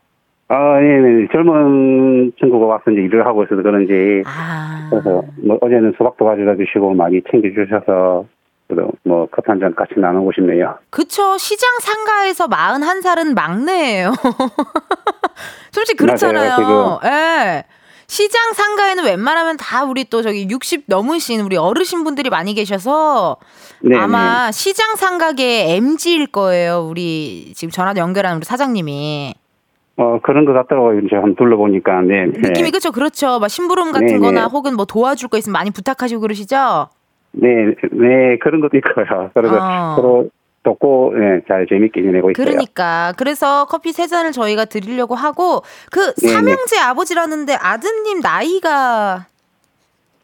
[0.48, 1.28] 아, 네네.
[1.32, 4.88] 젊은 친구가 와서 이제 일을 하고 있어서 그런지, 아.
[4.90, 8.26] 그래서 뭐 어제는 수박도 가져다 주시고 많이 챙겨주셔서,
[8.68, 10.76] 그래도 뭐 커피 한 잔 같이 나누고 싶네요.
[10.90, 11.38] 그쵸.
[11.38, 14.12] 시장 상가에서 41살은 막내예요.
[15.72, 17.00] 솔직히 그렇잖아요.
[17.04, 17.64] 예.
[18.12, 23.38] 시장 상가에는 웬만하면 다 우리 또 저기 60 넘으신 우리 어르신 분들이 많이 계셔서
[23.80, 26.86] 네, 아마 시장 상가계 MG일 거예요.
[26.90, 29.32] 우리 지금 전화 연결한 우리 사장님이.
[29.96, 30.98] 어, 그런 것 같더라고요.
[30.98, 32.26] 이제 한번 둘러보니까, 네.
[32.26, 32.48] 네.
[32.48, 33.38] 느낌이 그쵸 그렇죠.
[33.38, 34.46] 막 심부름 같은 네, 거나 네.
[34.46, 36.88] 혹은 뭐 도와줄 거 있으면 많이 부탁하시고 그러시죠?
[37.30, 37.48] 네,
[37.92, 39.30] 네, 그런 것도 있고요.
[39.32, 39.96] 그래서 어.
[39.96, 40.28] 서로
[40.62, 42.44] 돕고, 네, 잘 재밌게 지내고 있어요.
[42.44, 46.32] 그러니까 그래서 커피 세 잔을 저희가 드리려고 하고 그 네네.
[46.34, 49.26] 삼형제 아버지라는데 아드님 나이가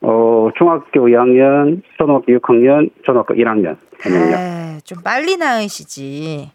[0.00, 3.76] 어, 중학교 2학년, 초등학교 6학년, 초등학교 1학년.
[4.00, 4.36] 하면요.
[4.76, 6.52] 에이, 좀 빨리 낳으시지.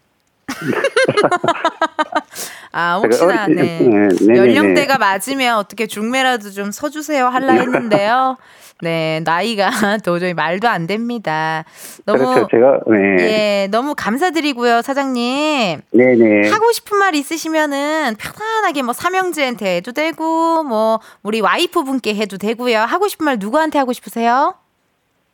[2.72, 3.54] 아 혹시나 네.
[3.54, 8.36] 네, 네, 네, 연령대가 맞으면 어떻게 중매라도 좀 서주세요 할라 했는데요.
[8.80, 9.70] 네 나이가
[10.04, 11.64] 도저히 말도 안 됩니다.
[12.04, 12.48] 너무 그렇죠.
[12.50, 13.62] 제가, 네.
[13.62, 15.80] 예 너무 감사드리고요 사장님.
[15.92, 16.50] 네네.
[16.50, 22.80] 하고 싶은 말 있으시면은 편안하게 뭐 삼형제한테 해도 되고 뭐 우리 와이프 분께 해도 되고요.
[22.80, 24.54] 하고 싶은 말 누구한테 하고 싶으세요?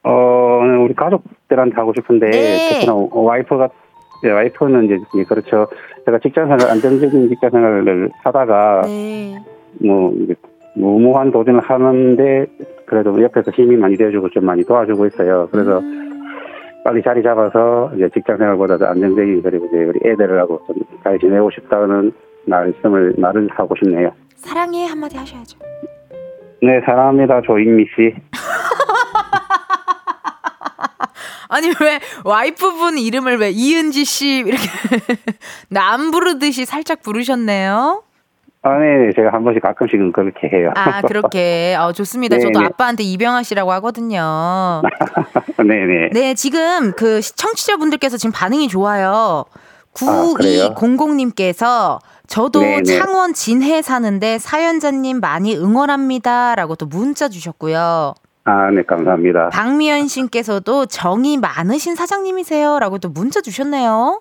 [0.03, 0.11] 어,
[0.83, 2.68] 우리 가족들한테 하고 싶은데, 네.
[2.73, 3.68] 특히나 와이프가,
[4.22, 5.66] 네, 와이프는 이제, 예, 그렇죠.
[6.04, 9.37] 제가 직장 생활, 안정적인 직장 생활을 하다가, 네.
[9.85, 10.12] 뭐,
[10.74, 12.46] 무모한 도전을 하는데,
[12.87, 15.48] 그래도 옆에서 힘이 많이 되어주고 좀 많이 도와주고 있어요.
[15.52, 15.80] 그래서
[16.85, 22.12] 빨리 자리 잡아서 이제 직장 생활보다도 안정적인 그리고 이제 우리 애들하고 좀 잘 지내고 싶다는
[22.46, 24.11] 말씀을 말을 하고 싶네요.
[24.37, 25.59] 사랑해 한마디 하셔야죠.
[26.62, 27.40] 네, 사랑합니다.
[27.42, 28.14] 조인미 씨.
[31.51, 34.63] 아니 왜 와이프분 이름을 왜 이은지 씨 이렇게
[35.69, 38.05] 남 부르듯이 살짝 부르셨네요.
[38.63, 40.71] 아, 네, 제가 한 번씩 가끔씩은 그렇게 해요.
[40.77, 42.37] 아 그렇게 어, 좋습니다.
[42.37, 42.67] 네, 저도 네.
[42.67, 44.83] 아빠한테 이병아 씨라고 하거든요.
[45.57, 46.11] 네네.
[46.13, 49.45] 네 지금 그 청취자분들께서 지금 반응이 좋아요.
[50.03, 50.75] 아, 그래요?
[50.77, 52.99] 9200님께서 저도 네, 네.
[52.99, 58.15] 창원 진해 사는데 사연자님 많이 응원합니다 라고 또 문자 주셨고요.
[58.44, 59.50] 아, 네, 감사합니다.
[59.53, 64.20] 박미연 씨께서도 정이 많으신 사장님이세요라고 또 문자 주셨네요.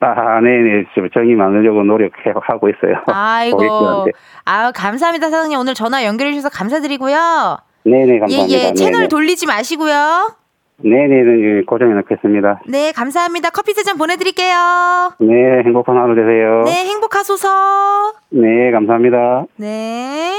[0.00, 0.84] 아, 네네.
[0.94, 3.02] 좀 정이 많으려고 노력하고 있어요.
[3.06, 3.56] 아이고.
[3.56, 4.10] 고객들한테.
[4.44, 5.58] 아, 감사합니다, 사장님.
[5.58, 7.56] 오늘 전화 연결해 주셔서 감사드리고요.
[7.84, 8.58] 네네, 예, 감사합니다.
[8.58, 8.74] 예.
[8.74, 9.08] 채널 네네.
[9.08, 10.36] 돌리지 마시고요.
[10.78, 12.62] 네네, 고정해 놓겠습니다.
[12.68, 13.50] 네, 감사합니다.
[13.50, 15.12] 커피 세 잔 보내드릴게요.
[15.20, 16.62] 네, 행복한 하루 되세요.
[16.64, 18.12] 네, 행복하소서.
[18.30, 19.44] 네, 감사합니다.
[19.56, 20.32] 네.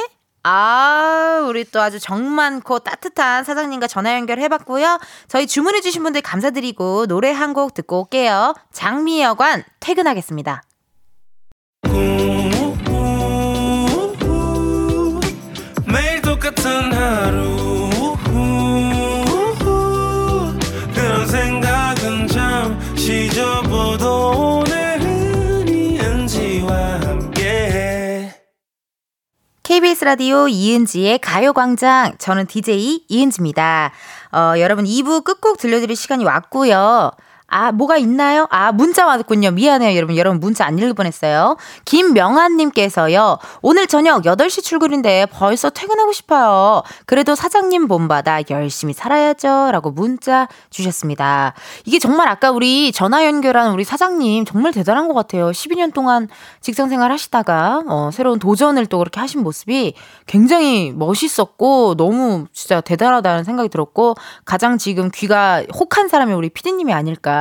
[0.47, 4.99] 아, 우리 또 아주 정 많고 따뜻한 사장님과 전화 연결해봤고요.
[5.27, 8.53] 저희 주문해주신 분들 감사드리고 노래 한 곡 듣고 올게요.
[8.73, 10.61] 장미여관 퇴근하겠습니다.
[15.87, 17.54] 매일 똑같은 하루
[29.65, 32.17] KBS 라디오 이은지의 가요광장.
[32.19, 33.91] 저는 DJ 이은지입니다.
[34.31, 37.09] 어, 여러분 2부 끝곡 들려드릴 시간이 왔고요.
[37.47, 38.47] 아, 뭐가 있나요?
[38.49, 39.51] 아, 문자 왔군요.
[39.51, 40.17] 미안해요, 여러분.
[40.17, 41.57] 여러분 문자 안 읽을 뻔했어요.
[41.85, 43.37] 김명환님께서요.
[43.61, 46.81] 오늘 저녁 8시 출근인데 벌써 퇴근하고 싶어요.
[47.05, 49.69] 그래도 사장님 본받아 열심히 살아야죠.
[49.71, 51.53] 라고 문자 주셨습니다.
[51.85, 55.51] 이게 정말 아까 우리 전화 연결한 우리 사장님 정말 대단한 것 같아요.
[55.51, 56.27] 12년 동안
[56.61, 59.93] 직장 생활 하시다가 어, 새로운 도전을 또 그렇게 하신 모습이
[60.25, 67.34] 굉장히 멋있었고 너무 진짜 대단하다는 생각이 들었고 가장 지금 귀가 혹한 사람이 우리 피디님이 아닐까.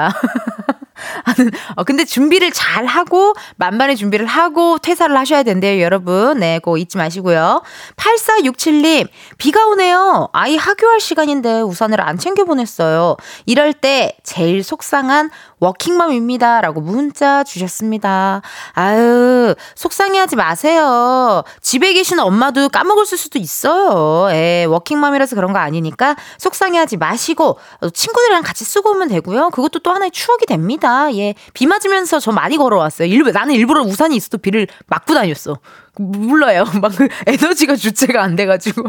[1.24, 6.38] 하는, 어, 근데 준비를 잘 하고, 만반의 준비를 하고 퇴사를 하셔야 된대요, 여러분.
[6.38, 7.62] 네, 그거 잊지 마시고요.
[7.96, 10.28] 8467님, 비가 오네요.
[10.33, 13.16] 아이 학교할 시간인데 우산을 안 챙겨 보냈어요.
[13.46, 16.60] 이럴 때 제일 속상한 워킹맘입니다.
[16.60, 18.42] 라고 문자 주셨습니다.
[18.72, 21.42] 아유, 속상해하지 마세요.
[21.60, 24.28] 집에 계신 엄마도 까먹을 수도 있어요.
[24.32, 27.58] 예, 워킹맘이라서 그런 거 아니니까 속상해하지 마시고
[27.92, 29.50] 친구들이랑 같이 쓰고 오면 되고요.
[29.50, 31.14] 그것도 또 하나의 추억이 됩니다.
[31.14, 33.08] 예, 비 맞으면서 저 많이 걸어왔어요.
[33.08, 35.58] 일부, 나는 일부러 우산이 있어도 비를 맞고 다녔어.
[35.96, 36.64] 몰라요.
[36.80, 38.83] 막그 에너지가 주체가 안 돼가지고.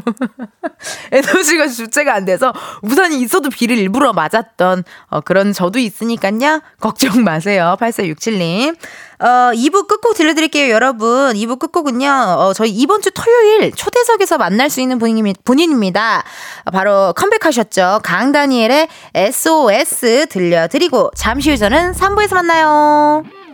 [1.12, 6.62] 에너지가 주체가 안 돼서 우산이 있어도 비를 일부러 맞았던 어, 그런 저도 있으니까요.
[6.80, 7.76] 걱정 마세요.
[7.80, 8.76] 8467님.
[9.20, 11.34] 어, 2부 끝곡 들려드릴게요, 여러분.
[11.36, 16.24] 2부 끝곡은요, 어, 저희 이번 주 토요일 초대석에서 만날 수 있는 분이, 분입니다.
[16.74, 18.02] 바로 컴백하셨죠.
[18.04, 23.45] 강다니엘의 SOS 들려드리고, 잠시 후 저는 3부에서 만나요.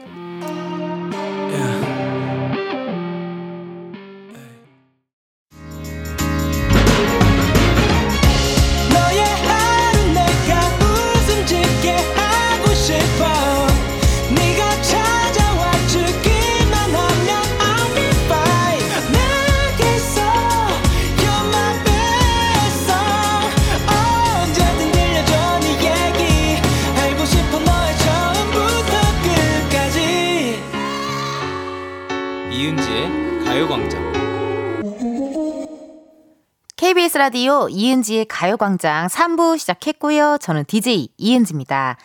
[36.82, 40.40] KBS 라디오 이은지의 가요광장 3부 시작했고요.
[40.42, 41.96] 저는 DJ 이은지입니다.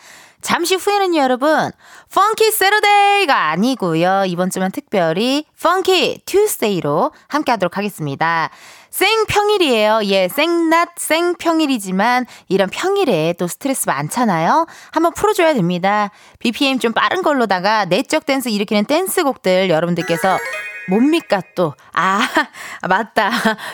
[0.41, 1.71] 잠시 후에는 여러분,
[2.13, 4.25] funky Saturday가 아니고요.
[4.27, 8.51] 이번 주만 특별히 funky Tuesday로 함께 하도록 하겠습니다.
[8.91, 10.01] 생평일이에요.
[10.03, 14.67] 예, 생낮 생평일이지만 이런 평일에 또 스트레스 많잖아요.
[14.91, 16.11] 한번 풀어줘야 됩니다.
[16.37, 20.37] BPM 좀 빠른 걸로다가 내적 댄스 일으키는 댄스곡들 여러분들께서
[20.89, 21.73] 뭡니까 또?
[21.93, 22.21] 아,
[22.87, 23.31] 맞다.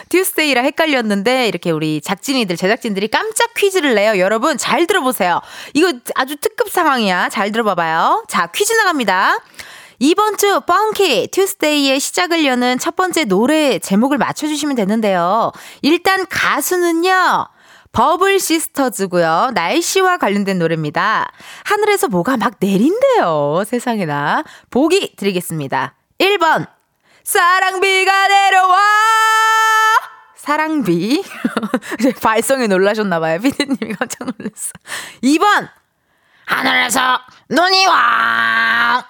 [0.08, 4.18] 튜스데이라 헷갈렸는데 이렇게 우리 작진이들 제작진들이 깜짝 퀴즈를 내요.
[4.18, 5.40] 여러분 잘 들어보세요.
[5.74, 7.28] 이거 아주 특급 상황이야.
[7.28, 8.24] 잘 들어봐 봐요.
[8.28, 9.38] 자, 퀴즈 나갑니다.
[10.00, 15.52] 이번 주 펑키 튜스데이의 시작을 여는 첫 번째 노래 제목을 맞춰 주시면 되는데요.
[15.82, 17.46] 일단 가수는요.
[17.92, 19.52] 버블 시스터즈고요.
[19.54, 21.30] 날씨와 관련된 노래입니다.
[21.62, 23.62] 하늘에서 뭐가 막 내린대요.
[23.64, 24.42] 세상에나.
[24.70, 25.94] 보기 드리겠습니다.
[26.18, 26.66] 1번
[27.24, 28.78] 사랑비가 내려와
[30.36, 31.24] 사랑비
[32.22, 33.40] 발성에 놀라셨나봐요.
[33.40, 34.72] 피디님이 깜짝 놀랐어.
[35.22, 35.68] 2번
[36.44, 39.06] 하늘에서 눈이 와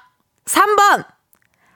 [0.46, 1.04] 3번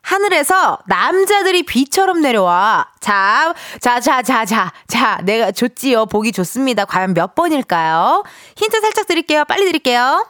[0.00, 2.86] 하늘에서 남자들이 비처럼 내려와.
[3.00, 6.06] 자, 자, 자, 자, 자, 자, 내가 줬지요.
[6.06, 6.84] 보기 좋습니다.
[6.86, 8.22] 과연 몇 번일까요?
[8.56, 9.44] 힌트 살짝 드릴게요.
[9.44, 10.24] 빨리 드릴게요.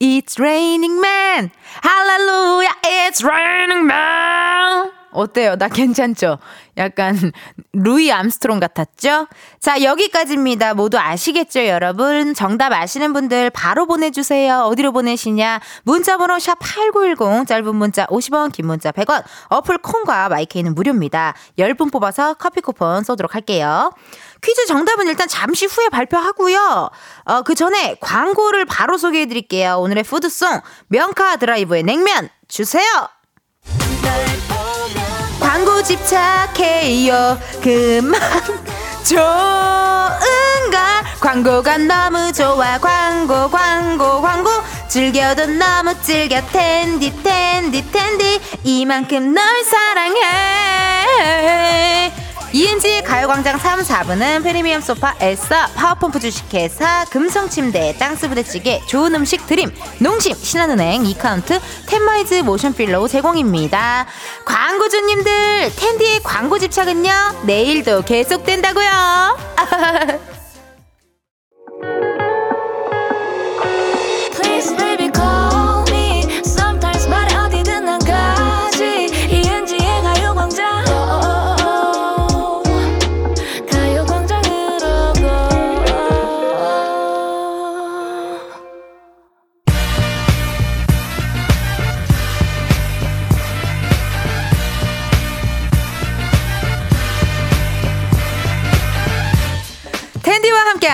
[0.00, 1.50] It's raining men.
[1.84, 2.72] Hallelujah.
[2.86, 4.99] It's raining men.
[5.12, 5.56] 어때요?
[5.56, 6.38] 나 괜찮죠?
[6.76, 7.32] 약간
[7.72, 9.26] 루이 암스트롱 같았죠?
[9.60, 10.74] 자, 여기까지입니다.
[10.74, 12.34] 모두 아시겠죠, 여러분?
[12.34, 14.60] 정답 아시는 분들 바로 보내주세요.
[14.62, 15.60] 어디로 보내시냐?
[15.82, 21.34] 문자번호 샵8910, 짧은 문자 50원, 긴 문자 100원, 어플 콩과 마이케이는 무료입니다.
[21.58, 23.92] 10분 뽑아서 커피 쿠폰 쏘도록 할게요.
[24.42, 26.90] 퀴즈 정답은 일단 잠시 후에 발표하고요.
[27.24, 29.76] 어, 그 전에 광고를 바로 소개해 드릴게요.
[29.80, 32.84] 오늘의 푸드송, 명카 드라이브의 냉면 주세요!
[35.60, 37.38] 광고 집착해요.
[37.62, 38.18] 그만
[39.04, 39.20] 좋은가?
[41.20, 42.78] 광고가 너무 좋아.
[42.78, 44.50] 광고, 광고, 광고.
[44.88, 46.40] 즐겨도 너무 즐겨.
[46.46, 48.40] 텐디, 텐디, 텐디.
[48.64, 50.20] 이만큼 널 사랑해.
[52.52, 60.34] 이은지의 가요광장 3, 4부는 프리미엄 소파 에싸 파워펌프 주식회사 금성침대 땅스부대찌개 좋은 음식 드림 농심
[60.34, 64.06] 신한은행 이카운트 텐마이즈 모션필로우 제공입니다.
[64.44, 67.10] 광고주님들 텐디의 광고 집착은요?
[67.44, 68.90] 내일도 계속된다고요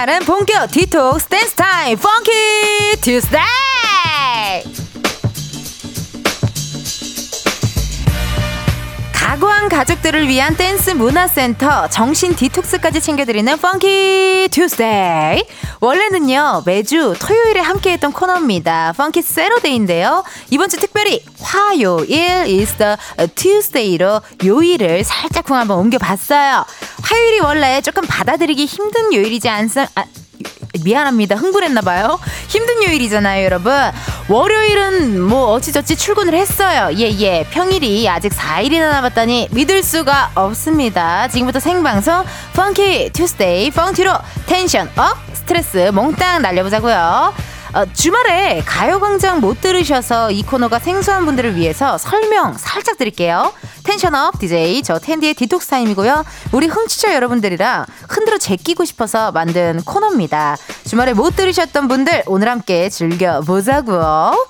[0.06, 3.65] 함께하는 본격 디톡스 댄스 타임 funky Tuesday
[9.36, 15.44] 가광 가족들을 위한 댄스 문화센터 정신 디톡스까지 챙겨드리는 funky Tuesday
[15.80, 18.94] 원래는요 매주 토요일에 함께했던 코너입니다.
[18.96, 20.24] funky Saturday인데요.
[20.50, 22.96] 이번 주 특별히 화요일 is the
[23.34, 26.64] Tuesday로 요일을 살짝쿵 한번 옮겨봤어요.
[27.02, 30.04] 화요일이 원래 조금 받아들이기 힘든 요일이지 않습 아,
[30.82, 31.36] 미안합니다.
[31.36, 32.18] 흥분했나봐요.
[32.48, 33.72] 힘든 요일이잖아요, 여러분.
[34.28, 36.90] 월요일은 뭐 어찌저찌 출근을 했어요.
[36.96, 37.46] 예, 예.
[37.50, 41.28] 평일이 아직 4일이나 남았다니 믿을 수가 없습니다.
[41.28, 42.24] 지금부터 생방송
[42.54, 44.12] funky Tuesday 펑티로
[44.46, 47.34] tension up 스트레스 몽땅 날려보자고요.
[47.76, 53.52] 어, 주말에 가요광장 못 들으셔서 이 코너가 생소한 분들을 위해서 설명 살짝 드릴게요.
[53.82, 56.24] tension up DJ 저 텐디의 디톡스 타임이고요.
[56.52, 60.56] 우리 흥취자 여러분들이랑 흔들어 제끼고 싶어서 만든 코너입니다.
[60.86, 64.46] 주말에 못 들으셨던 분들 오늘 함께 즐겨보자고요.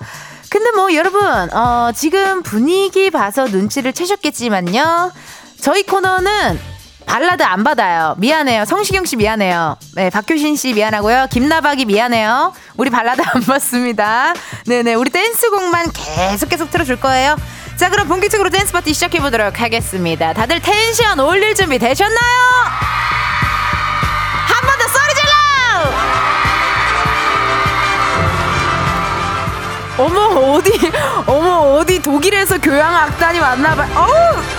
[0.49, 1.21] 근데 뭐 여러분
[1.53, 5.11] 어, 지금 분위기 봐서 눈치를 채셨겠지만요.
[5.59, 6.76] 저희 코너는
[7.07, 8.15] 발라드 안 받아요.
[8.17, 8.65] 미안해요.
[8.65, 9.77] 성시경 씨 미안해요.
[9.95, 11.27] 네, 박효신 씨 미안하고요.
[11.31, 12.53] 김나박이 미안해요.
[12.75, 14.33] 우리 발라드 안 받습니다.
[14.65, 17.37] 네네, 우리 댄스곡만 계속 계속 틀어줄 거예요.
[17.77, 20.33] 자, 그럼 본격적으로 댄스 파티 시작해보도록 하겠습니다.
[20.33, 22.17] 다들 텐션 올릴 준비 되셨나요?
[24.47, 25.31] 한 번 더 소리 질러!
[30.05, 30.91] 어머, 어디,
[31.25, 33.95] 어머, 어디 독일에서 교향악단이 왔나봐요.
[33.97, 34.56] 어우!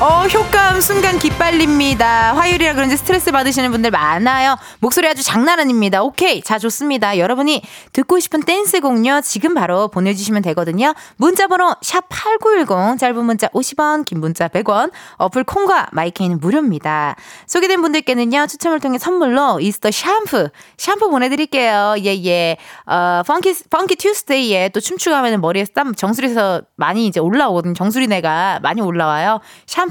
[0.00, 2.34] 어, 효과음 순간 기빨립니다.
[2.34, 4.56] 화요일이라 그런지 스트레스 받으시는 분들 많아요.
[4.80, 6.02] 목소리 아주 장난 아닙니다.
[6.02, 6.42] 오케이.
[6.42, 7.16] 자, 좋습니다.
[7.16, 9.20] 여러분이 듣고 싶은 댄스곡요.
[9.22, 10.94] 지금 바로 보내주시면 되거든요.
[11.16, 17.14] 문자번호 샵8910, 짧은 문자 50원, 긴 문자 100원, 어플 콩과 마이케이는 무료입니다.
[17.46, 21.94] 소개된 분들께는요, 추첨을 통해 선물로 이스터 샴푸, 샴푸 보내드릴게요.
[21.98, 22.56] 예, 예.
[22.86, 27.74] 어, funky, funky Tuesday에 또 춤추고 하면 머리에서 땀, 정수리에서 많이 이제 올라오거든요.
[27.74, 29.38] 정수리내가 많이 올라와요.
[29.66, 29.83] 샴푸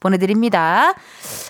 [0.00, 0.94] 보내드립니다.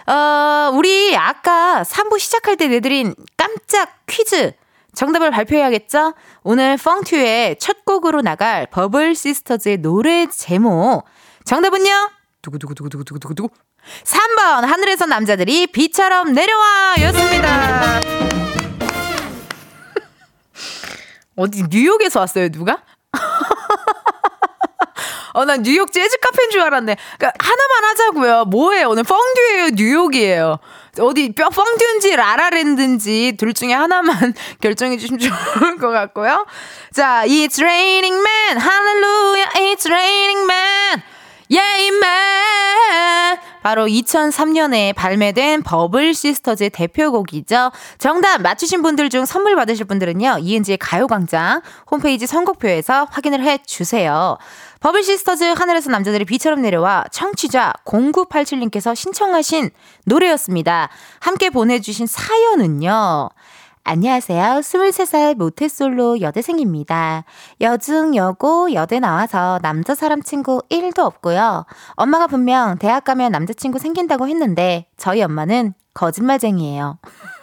[0.06, 4.52] 어, 우리 아까 3부 시작할 때 내드린 깜짝 퀴즈.
[4.94, 6.14] 정답을 발표해야겠죠?
[6.42, 11.04] 오늘 펑튜의 첫 곡으로 나갈 버블 시스터즈의 노래 제목.
[11.44, 12.10] 정답은요?
[12.42, 13.48] 두구두구두구두구두구두구.
[14.04, 18.00] 3번 하늘에서 남자들이 비처럼 내려와 였습니다.
[21.36, 22.82] 어디 뉴욕에서 왔어요, 누가?
[25.32, 26.96] 어, 난 뉴욕 재즈 카페인 줄 알았네.
[27.18, 28.44] 그러니까 하나만 하자고요.
[28.46, 28.88] 뭐예요?
[28.88, 29.70] 오늘 펑듀예요?
[29.74, 30.58] 뉴욕이에요?
[30.98, 36.46] 어디 뭐 판듀인지 라라랜드인지 둘 중에 하나만 결정해 주시면 좋을 것 같고요.
[36.92, 41.02] 자, It's raining men, hallelujah, it's raining men.
[41.52, 43.38] Yeah, man.
[43.62, 47.72] 바로 2003년에 발매된 버블 시스터즈의 대표곡이죠.
[47.98, 50.38] 정답 맞추신 분들 중 선물 받으실 분들은요.
[50.40, 51.60] 이은지의 가요광장
[51.90, 54.38] 홈페이지 선곡표에서 확인을 해 주세요.
[54.80, 59.68] 버블 시스터즈 하늘에서 남자들이 비처럼 내려와 청취자 0987님께서 신청하신
[60.06, 60.88] 노래였습니다.
[61.20, 63.28] 함께 보내주신 사연은요.
[63.84, 64.42] 안녕하세요.
[64.60, 67.24] 23살 모태솔로 여대생입니다.
[67.60, 71.66] 여중, 여고, 여대 나와서 남자 사람 친구 1도 없고요.
[71.96, 76.98] 엄마가 분명 대학 가면 남자친구 생긴다고 했는데 저희 엄마는 거짓말쟁이에요.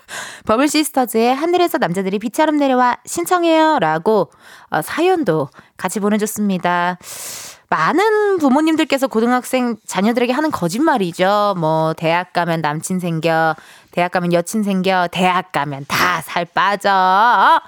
[0.45, 4.31] 버블 시스터즈의 하늘에서 남자들이 비처럼 내려와 신청해요 라고
[4.69, 6.97] 어, 사연도 같이 보내줬습니다.
[7.69, 11.55] 많은 부모님들께서 고등학생 자녀들에게 하는 거짓말이죠.
[11.57, 13.55] 뭐, 대학 가면 남친 생겨,
[13.91, 16.89] 대학 가면 여친 생겨, 대학 가면 다 살 빠져.
[16.91, 17.59] 아,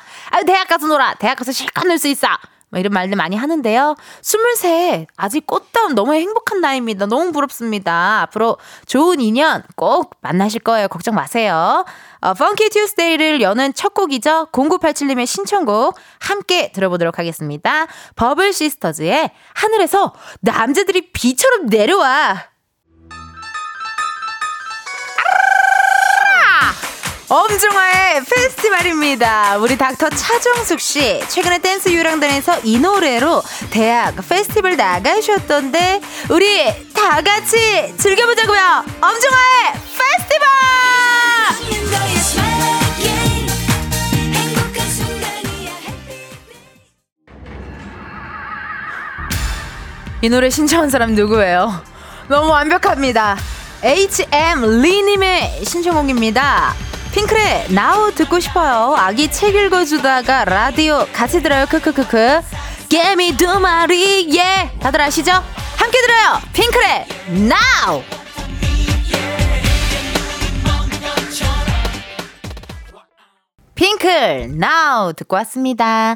[0.45, 1.13] 대학 가서 놀아.
[1.15, 2.27] 대학 가서 실컷 놀 수 있어.
[2.69, 3.95] 뭐 이런 말들 많이 하는데요.
[4.21, 7.07] 23, 아직 꽃다운 너무 행복한 나이입니다.
[7.07, 8.21] 너무 부럽습니다.
[8.21, 10.87] 앞으로 좋은 인연 꼭 만나실 거예요.
[10.87, 11.85] 걱정 마세요.
[12.21, 14.47] 어, 펑키 튜스데이를 여는 첫 곡이죠.
[14.51, 17.87] 0987님의 신청곡 함께 들어보도록 하겠습니다.
[18.15, 22.49] 버블 시스터즈의 하늘에서 남자들이 비처럼 내려와.
[27.31, 29.57] 엄정화의 페스티벌입니다.
[29.57, 36.01] 우리 닥터 차정숙 씨 최근에 댄스 유랑단에서 이 노래로 대학 페스티벌 나가셨던데
[36.31, 38.83] 우리 다 같이 즐겨보자고요.
[38.99, 40.49] 엄정화의 페스티벌.
[50.21, 51.81] 이 노래 신청한 사람 누구예요?
[52.27, 53.37] 너무 완벽합니다.
[53.83, 56.88] HM 리님의 신청곡입니다.
[57.13, 58.95] 핑클의 나우 듣고 싶어요.
[58.95, 61.65] 아기 책 읽어주다가 라디오 같이 들어요.
[61.65, 62.41] 크크크크.
[62.87, 65.31] 개미 두 마리 예 다들 아시죠?
[65.75, 66.39] 함께 들어요.
[66.53, 67.05] 핑클의
[67.49, 68.03] 나우.
[73.75, 76.15] 핑클 나우 듣고 왔습니다.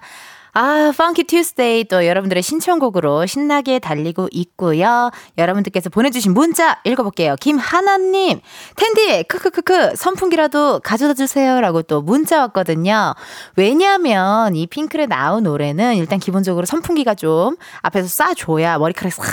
[0.56, 5.10] 아, funky Tuesday 또 여러분들의 신청곡으로 신나게 달리고 있고요.
[5.40, 7.36] 여러분들께서 보내주신 문자 읽어볼게요.
[7.40, 8.40] 김하나님,
[8.76, 13.16] 텐디, 크크크크, 선풍기라도 가져다 주세요 라고 또 문자 왔거든요.
[13.56, 19.26] 왜냐면 이 핑클에 나온 노래는 일단 기본적으로 선풍기가 좀 앞에서 쏴줘야 머리카락이 싹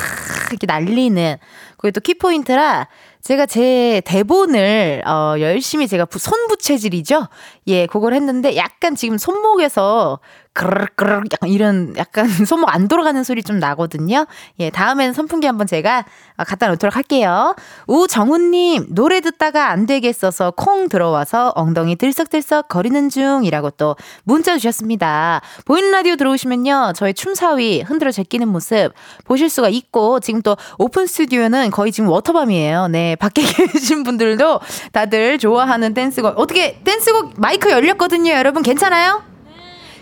[0.52, 1.36] 이렇게 날리는
[1.76, 2.88] 그게 또 키포인트라
[3.22, 7.26] 제가 제 대본을 어 열심히 제가 부- 손부채질이죠.
[7.68, 10.18] 예, 그걸 했는데 약간 지금 손목에서
[10.52, 14.26] 그르르르 약간 이런 약간 손목 안 돌아가는 소리 좀 나거든요.
[14.58, 16.04] 예, 다음에는 선풍기 한번 제가
[16.36, 17.54] 어, 갖다 놓도록 할게요.
[17.86, 25.40] 우정훈님 노래 듣다가 안 되겠어서 콩 들어와서 엉덩이 들썩들썩 거리는 중이라고 또 문자 주셨습니다.
[25.64, 28.92] 보이는 라디오 들어오시면요 저희 춤사위 흔들어 제끼는 모습
[29.24, 32.88] 보실 수가 있고 지금 또 오픈 스튜디오는 거의 지금 워터밤이에요.
[32.88, 33.42] 네 밖에
[33.72, 34.60] 계신 분들도
[34.92, 38.32] 다들 좋아하는 댄스곡 어떻게 댄스곡 마이크 열렸거든요.
[38.32, 39.29] 여러분 괜찮아요?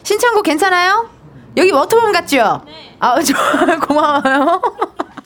[0.02, 1.10] 신청곡 괜찮아요?
[1.56, 2.62] 여기 워터밤 같죠?
[3.00, 3.34] 아, 저,
[3.86, 4.62] 고마워요.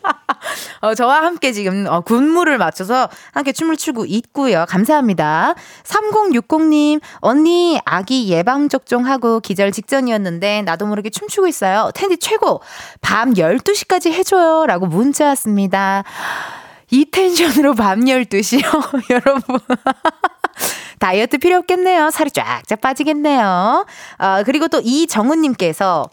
[0.80, 4.64] 어, 저와 함께 지금 어, 군무를 맞춰서 함께 춤을 추고 있고요.
[4.68, 5.54] 감사합니다.
[5.84, 11.90] 3060님, 언니 아기 예방접종하고 기절 직전이었는데 나도 모르게 춤추고 있어요.
[11.94, 12.60] 텐디 최고!
[13.00, 14.66] 밤 12시까지 해줘요.
[14.66, 16.02] 라고 문자 왔습니다.
[16.90, 18.62] 이 텐션으로 밤 12시요,
[19.10, 19.58] 여러분.
[21.03, 22.11] 다이어트 필요 없겠네요.
[22.11, 23.86] 살이 쫙쫙 빠지겠네요.
[24.18, 26.09] 아, 그리고 또 이정은님께서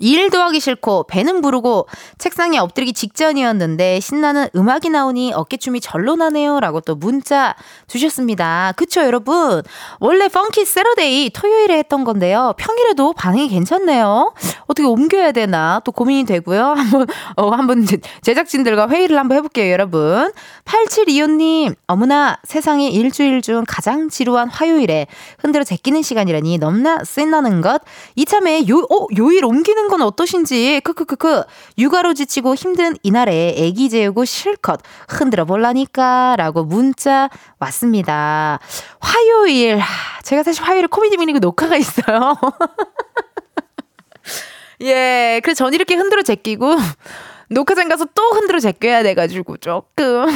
[0.00, 1.86] 일도 하기 싫고 배는 부르고
[2.18, 7.54] 책상에 엎드리기 직전이었는데 신나는 음악이 나오니 어깨춤이 절로 나네요 라고 또 문자
[7.86, 8.72] 주셨습니다.
[8.76, 9.62] 그쵸 여러분?
[10.00, 12.54] 원래 펑키 세러데이 토요일에 했던 건데요.
[12.56, 14.32] 평일에도 반응이 괜찮네요.
[14.66, 16.74] 어떻게 옮겨야 되나 또 고민이 되고요.
[16.80, 20.32] 한번 어 한번 제- 제작진들과 회의를 한번 해볼게요 여러분.
[20.64, 25.06] 8725님 어머나 세상에 일주일 중 가장 지루한 화요일에
[25.38, 27.82] 흔들어 제끼는 시간이라니 넘나 신나는 것
[28.16, 31.42] 이참에 요, 어, 요일 옮기는 건 어떠신지 크크크크.
[31.76, 37.28] 육아로 지치고 힘든 이날에 애기 재우고 실컷 흔들어 볼라니까 라고 문자
[37.58, 38.60] 왔습니다.
[39.00, 39.78] 화요일.
[39.78, 42.36] 하, 제가 사실 화요일에 코미디 미니그 녹화가 있어요.
[44.82, 46.76] 예 그래서 전 이렇게 흔들어 제끼고
[47.50, 50.26] 녹화장 가서 또 흔들어 제껴야 돼가지고 조금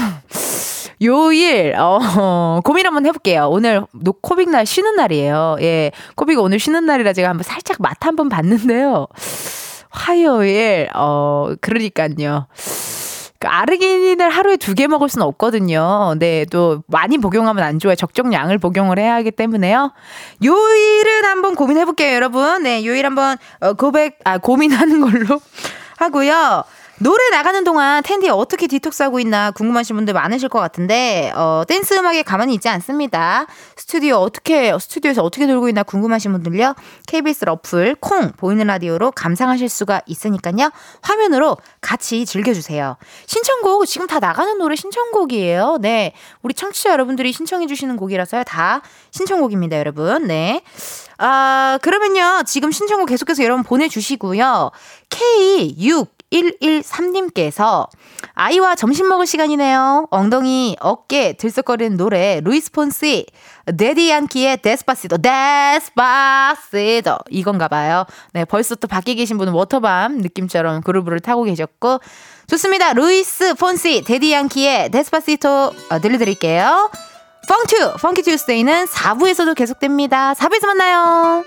[1.04, 3.48] 요일 어 고민 한번 해볼게요.
[3.50, 5.56] 오늘 no 코빅 날 쉬는 날이에요.
[5.60, 9.06] 예, 코빅 오늘 쉬는 날이라 제가 한번 살짝 맛 한번 봤는데요.
[9.90, 12.46] 화요일 어 그러니까요.
[13.38, 16.14] 그 아르기닌을 하루에 두 개 먹을 수는 없거든요.
[16.18, 17.94] 네, 또 많이 복용하면 안 좋아요.
[17.94, 19.92] 적정량을 복용을 해야 하기 때문에요.
[20.42, 22.62] 요일은 한번 고민해 볼게요, 여러분.
[22.62, 25.40] 네, 요일 한번 어, 고백, 아, 고민하는 걸로
[25.98, 26.64] 하고요.
[26.98, 32.22] 노래 나가는 동안 텐디 어떻게 디톡스하고 있나 궁금하신 분들 많으실 것 같은데 어, 댄스 음악에
[32.22, 33.46] 가만히 있지 않습니다.
[33.76, 36.74] 스튜디오 어떻게 스튜디오에서 어떻게 돌고 있나 궁금하신 분들요.
[37.08, 40.70] KBS 러플 콩 보이는 라디오로 감상하실 수가 있으니까요.
[41.02, 42.96] 화면으로 같이 즐겨주세요.
[43.26, 45.78] 신청곡 지금 다 나가는 노래 신청곡이에요.
[45.80, 48.44] 네, 우리 청취자 여러분들이 신청해 주시는 곡이라서요.
[48.44, 50.28] 다 신청곡입니다, 여러분.
[50.28, 50.62] 네.
[51.18, 52.42] 아, 그러면요.
[52.46, 54.70] 지금 신청곡 계속해서 여러분 보내주시고요.
[55.10, 57.88] K6 113님께서
[58.34, 60.08] 아이와 점심 먹을 시간이네요.
[60.10, 63.26] 엉덩이, 어깨 들썩거리는 노래 루이스 폰시
[63.76, 68.04] 데디 얀키의 Despacito Despacito 이건가 봐요.
[68.32, 72.00] 네, 벌써 또 밖에 계신 분은 워터밤 느낌처럼 그루브를 타고 계셨고
[72.48, 72.92] 좋습니다.
[72.92, 76.90] 루이스 폰시 데디 얀키의 Despacito 어, 들려드릴게요.
[77.48, 80.34] 펑투 펑키 튜스데이는 4부에서도 계속됩니다.
[80.34, 81.44] 4부에서 만나요.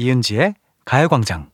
[0.00, 0.54] 이은지의
[0.86, 1.50] 가요광장.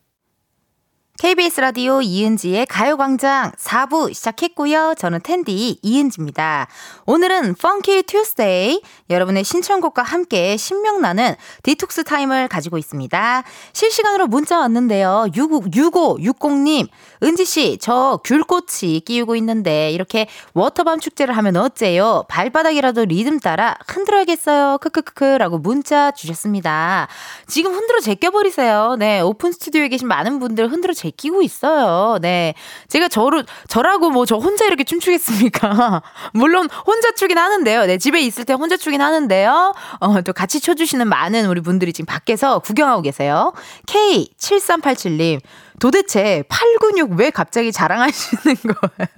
[1.19, 4.95] KBS 라디오 이은지의 가요광장 4부 시작했고요.
[4.99, 6.69] 저는 텐디 이은지입니다.
[7.07, 13.45] 오늘은 Funky Tuesday 여러분의 신청곡과 함께 신명나는 디톡스 타임을 가지고 있습니다.
[13.73, 15.29] 실시간으로 문자 왔는데요.
[15.33, 16.89] 6560님,
[17.23, 22.25] 은지 씨, 저 귤꽃이 끼우고 있는데 이렇게 워터밤 축제를 하면 어째요?
[22.29, 24.79] 발바닥이라도 리듬 따라 흔들어야겠어요.
[24.79, 27.09] 크크크크 라고 문자 주셨습니다.
[27.47, 28.97] 지금 흔들어 제껴 버리세요.
[28.99, 32.19] 네, 오픈 스튜디오에 계신 많은 분들 흔들어 제끼 제끼고 있어요.
[32.21, 32.55] 네.
[32.89, 36.03] 제가 저를, 저라고 뭐 저 혼자 이렇게 춤추겠습니까?
[36.35, 37.87] 물론 혼자 추긴 하는데요.
[37.87, 37.97] 네.
[37.99, 39.73] 집에 있을 때 혼자 추긴 하는데요.
[40.01, 43.53] 어, 또 같이 춰주시는 많은 우리 분들이 지금 밖에서 구경하고 계세요.
[43.87, 45.41] K7387님.
[45.79, 49.09] 도대체 팔 근육 왜 갑자기 자랑하시는 거예요?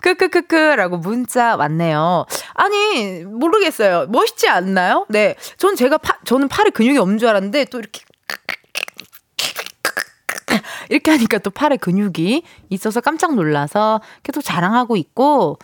[0.00, 2.26] 크크크크라고 문자 왔네요.
[2.54, 4.06] 아니, 모르겠어요.
[4.08, 5.06] 멋있지 않나요?
[5.08, 5.34] 네.
[5.56, 8.02] 전 제가 파, 저는 팔에 근육이 없는 줄 알았는데 또 이렇게
[10.88, 15.58] 이렇게 하니까 또 팔에 근육이 있어서 깜짝 놀라서 계속 자랑하고 있고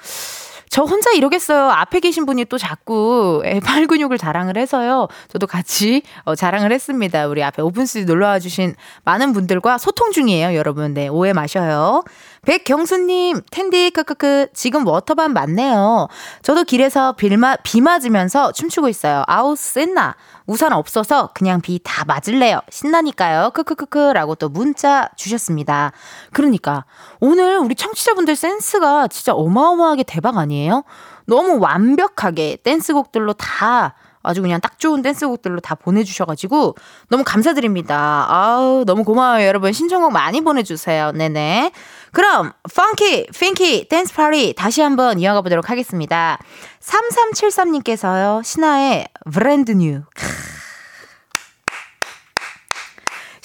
[0.73, 1.69] 저 혼자 이러겠어요.
[1.69, 5.07] 앞에 계신 분이 또 자꾸 팔 근육을 자랑을 해서요.
[5.29, 7.27] 저도 같이 어, 자랑을 했습니다.
[7.27, 10.95] 우리 앞에 오픈스튜디오 놀러와 주신 많은 분들과 소통 중이에요, 여러분.
[10.95, 12.05] 네, 오해 마셔요.
[12.45, 16.09] 백경수님, 텐디, 크크크, 지금 워터밤 맞네요.
[16.43, 19.23] 저도 길에서 빌마, 비 맞으면서 춤추고 있어요.
[19.29, 20.17] 아우, 쎄나.
[20.49, 22.61] 우산 없어서 그냥 비 다 맞을래요.
[22.69, 23.51] 신나니까요.
[23.55, 25.93] 크크크크 라고 또 문자 주셨습니다.
[26.33, 26.85] 그러니까
[27.21, 30.83] 오늘 우리 청취자분들 센스가 진짜 어마어마하게 대박 아니에요?
[31.27, 36.77] 너무 완벽하게 댄스곡들로 다 아주 그냥 딱 좋은 댄스곡들로 다 보내주셔가지고
[37.09, 38.27] 너무 감사드립니다.
[38.29, 41.11] 아우 너무 고마워요 여러분 신청곡 많이 보내주세요.
[41.13, 41.73] 네네.
[42.13, 46.39] 그럼 funky pinky dance party 다시 한번 이어가 보도록 하겠습니다.
[46.81, 50.03] 3373님께서요 신화의 Brand New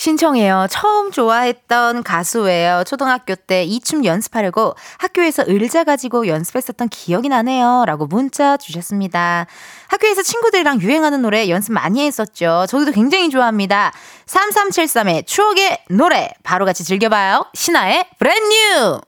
[0.08, 0.68] 신청해요.
[0.70, 2.86] 처음 좋아했던 가수예요.
[2.86, 7.84] 초등학교 때 이 춤 연습하려고 학교에서 의자 가지고 연습했었던 기억이 나네요.
[7.86, 9.48] 라고 문자 주셨습니다.
[9.90, 12.66] 학교에서 친구들이랑 유행하는 노래 연습 많이 했었죠.
[12.70, 13.92] 저도 굉장히 좋아합니다.
[14.28, 17.44] 3373의 추억의 노래 바로 같이 즐겨봐요.
[17.54, 19.02] 신화의 Brand New!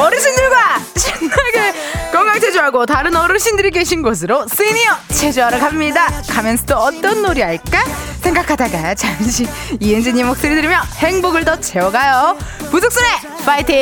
[0.00, 1.74] 어르신들과 신나게
[2.12, 6.06] 건강 체조하고 다른 어르신들이 계신 곳으로 시니어 체조하러 갑니다.
[6.28, 7.84] 가면서 또 어떤 놀이 할까?
[8.22, 9.46] 생각하다가 잠시
[9.80, 12.36] 이은지님 목소리 들으며 행복을 더 채워가요.
[12.70, 13.10] 부석순의
[13.44, 13.76] 파이팅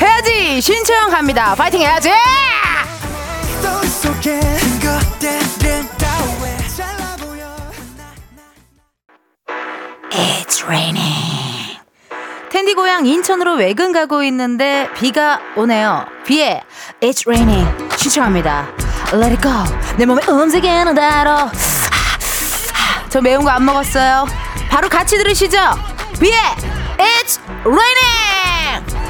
[0.00, 1.54] 해야지 신청합니다.
[1.54, 2.10] 파이팅 해야지!
[10.12, 11.39] It's raining.
[12.50, 16.04] 텐디 고향 인천으로 외근 가고 있는데 비가 오네요.
[16.26, 16.62] 비에
[17.00, 18.68] It's raining 신청합니다.
[19.14, 19.52] Let it go.
[19.96, 21.36] 내 몸에 움직이는 대로.
[23.08, 24.26] 저 매운 거 안 먹었어요.
[24.68, 25.58] 바로 같이 들으시죠.
[26.20, 26.34] 비에
[26.98, 29.00] It's raining.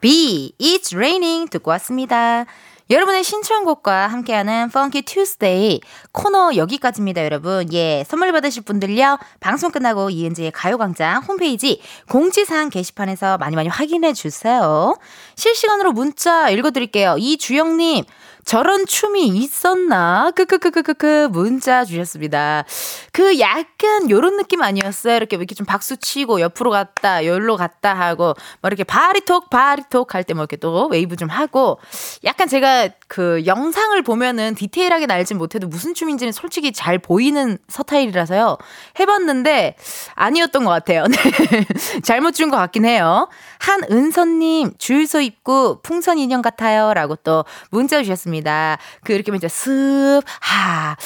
[0.00, 2.44] 비 It's raining 듣고 왔습니다.
[2.90, 5.80] 여러분의 신청곡과 함께하는 Funky Tuesday
[6.12, 7.72] 코너 여기까지입니다, 여러분.
[7.72, 9.18] 예, 선물 받으실 분들요.
[9.40, 11.80] 방송 끝나고 이은지의 가요광장 홈페이지
[12.10, 14.98] 공지사항 게시판에서 많이 많이 확인해 주세요.
[15.34, 17.16] 실시간으로 문자 읽어드릴게요.
[17.18, 18.04] 이주영님,
[18.44, 20.30] 저런 춤이 있었나?
[20.36, 22.64] 크크크크크크 문자 주셨습니다.
[23.12, 25.16] 그 약간 요런 느낌 아니었어요?
[25.16, 29.82] 이렇게 이렇게 좀 박수 치고 옆으로 갔다, 여기로 갔다 하고, 뭐 이렇게 body talk, body
[29.82, 31.78] talk 할 때 뭐 이렇게 또 웨이브 좀 하고,
[32.24, 38.58] 약간 제가 그 영상을 보면은 디테일하게 알진 못해도 무슨 춤인지는 솔직히 잘 보이는 서타일이라서요.
[38.98, 39.76] 해봤는데
[40.16, 41.04] 아니었던 것 같아요.
[41.06, 41.64] 네.
[42.02, 43.28] 잘못 준 것 같긴 해요.
[43.60, 46.92] 한은선님, 주유소 입구 풍선 인형 같아요.
[46.92, 48.78] 라고 또 문자 주셨습니다.
[49.04, 50.96] 그 이렇게 이제 습, 하,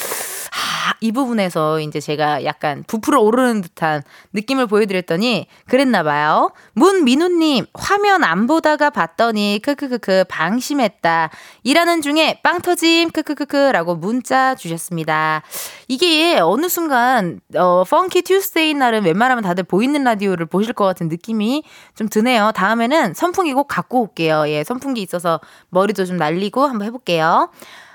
[0.51, 4.01] 하, 이 부분에서 이제 제가 약간 부풀어 오르는 듯한
[4.33, 6.51] 느낌을 보여드렸더니 그랬나 봐요.
[6.73, 11.29] 문민우님, 화면 안 보다가 봤더니 크크크크 방심했다.
[11.63, 15.43] 일하는 중에 빵 터짐 크크크크 라고 문자 주셨습니다.
[15.87, 21.63] 이게 어느 순간 어 Funky Tuesday 날은 웬만하면 다들 보이는 라디오를 보실 것 같은 느낌이
[21.95, 22.51] 좀 드네요.
[22.55, 24.47] 다음에는 선풍기 꼭 갖고 올게요.
[24.47, 25.39] 예, 선풍기 있어서
[25.69, 27.49] 머리도 좀 날리고 한번 해볼게요.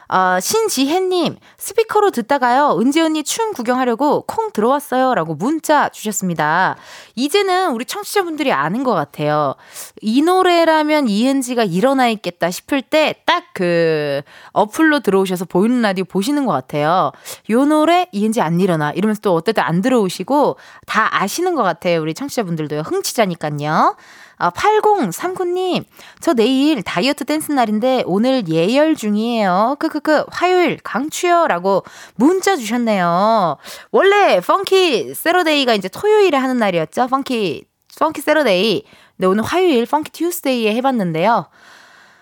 [0.09, 5.15] 어, 신지혜님, 스피커로 듣다가요, 은지 언니 춤 구경하려고 콩 들어왔어요.
[5.15, 6.77] 라고 문자 주셨습니다.
[7.15, 9.55] 이제는 우리 청취자분들이 아는 것 같아요.
[10.03, 14.21] 이 노래라면 이은지가 일어나 있겠다 싶을 때 딱 그
[14.53, 17.13] 어플로 들어오셔서 보이는 라디오 보시는 것 같아요.
[17.51, 18.91] 요 노래 이은지 안 일어나.
[18.91, 22.01] 이러면서 또 어떨 때 안 들어오시고 다 아시는 것 같아요.
[22.03, 22.81] 우리 청취자분들도요.
[22.81, 23.97] 흥치자니까요.
[24.45, 25.87] 아, 8039님,
[26.21, 29.77] 저 내일 다이어트 댄스 날인데 오늘 예열 중이에요.
[29.79, 31.47] 크크크, 화요일 강추요.
[31.47, 31.83] 라고
[32.15, 33.57] 문자 주셨네요.
[33.91, 37.07] 원래 Funky Saturday가 이제 토요일에 하는 날이었죠.
[37.07, 37.65] Funky,
[37.99, 38.85] Funky Saturday.
[39.17, 41.47] 근데 오늘 화요일 Funky Tuesday에 해봤는데요.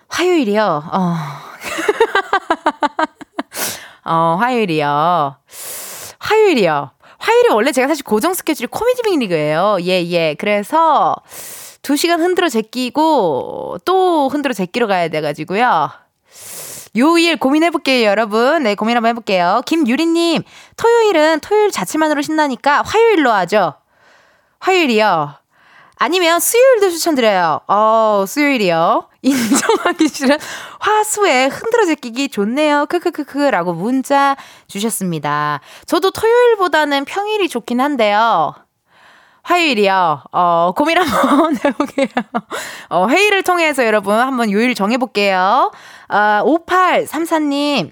[0.07, 0.85] 화요일이요.
[0.93, 1.17] 어.
[4.05, 5.39] 어, 화요일이요.
[6.21, 6.91] 화요일이요.
[7.19, 9.79] 화요일이 원래 제가 사실 고정 스케줄이 코미디 빅리그예요.
[9.83, 10.37] 예, 예.
[10.39, 11.17] 그래서
[11.83, 15.91] 두 시간 흔들어 제끼고 또 흔들어 제끼러 가야 돼가지고요.
[16.97, 18.63] 요일 고민해볼게요, 여러분.
[18.63, 19.63] 네, 고민 한번 해볼게요.
[19.67, 20.43] 김유리님,
[20.77, 23.75] 토요일은 토요일 자체만으로 신나니까 화요일로 하죠.
[24.61, 25.35] 화요일이요.
[25.97, 27.61] 아니면 수요일도 추천드려요.
[27.69, 29.09] 어, 수요일이요.
[29.23, 30.37] 인정하기 싫은
[30.81, 32.87] 화수에 흔들어 제끼기 좋네요.
[32.87, 35.61] 크크크크 라고 문자 주셨습니다.
[35.87, 38.55] 저도 토요일보다는 평일이 좋긴 한데요.
[39.43, 40.23] 화요일이요.
[40.33, 42.07] 어, 고민 한번 해볼게요.
[42.89, 45.73] 어, 회의를 통해서 여러분 한번 요일 정해볼게요.
[46.09, 47.91] 아, 5834님.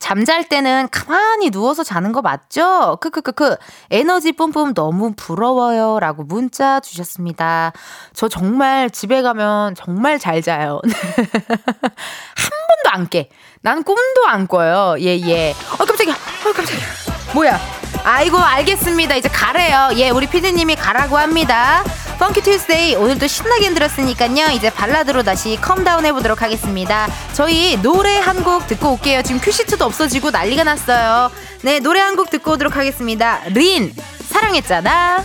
[0.00, 2.96] 잠잘 때는 가만히 누워서 자는 거 맞죠?
[3.00, 3.56] 크크크크.
[3.90, 6.00] 에너지 뿜뿜 너무 부러워요.
[6.00, 7.72] 라고 문자 주셨습니다.
[8.12, 10.80] 저 정말 집에 가면 정말 잘 자요.
[10.82, 13.28] 한 번도 안 깨.
[13.60, 14.96] 난 꿈도 안 꿔요.
[14.98, 15.54] 예, 예.
[15.78, 16.14] 어, 깜짝이야.
[16.14, 17.11] 어, 깜짝이야.
[17.34, 17.58] 뭐야.
[18.04, 19.14] 아이고, 알겠습니다.
[19.16, 19.90] 이제 가래요.
[19.94, 21.84] 예, 우리 피디님이 가라고 합니다.
[22.18, 24.50] Funky Tuesday 오늘도 신나게 흔들었으니까요.
[24.52, 27.08] 이제 발라드로 다시 calm down 해보도록 하겠습니다.
[27.32, 29.22] 저희 노래 한 곡 듣고 올게요.
[29.22, 31.30] 지금 큐시트도 없어지고 난리가 났어요.
[31.62, 33.40] 네, 노래 한 곡 듣고 오도록 하겠습니다.
[33.46, 33.94] 린,
[34.28, 35.24] 사랑했잖아.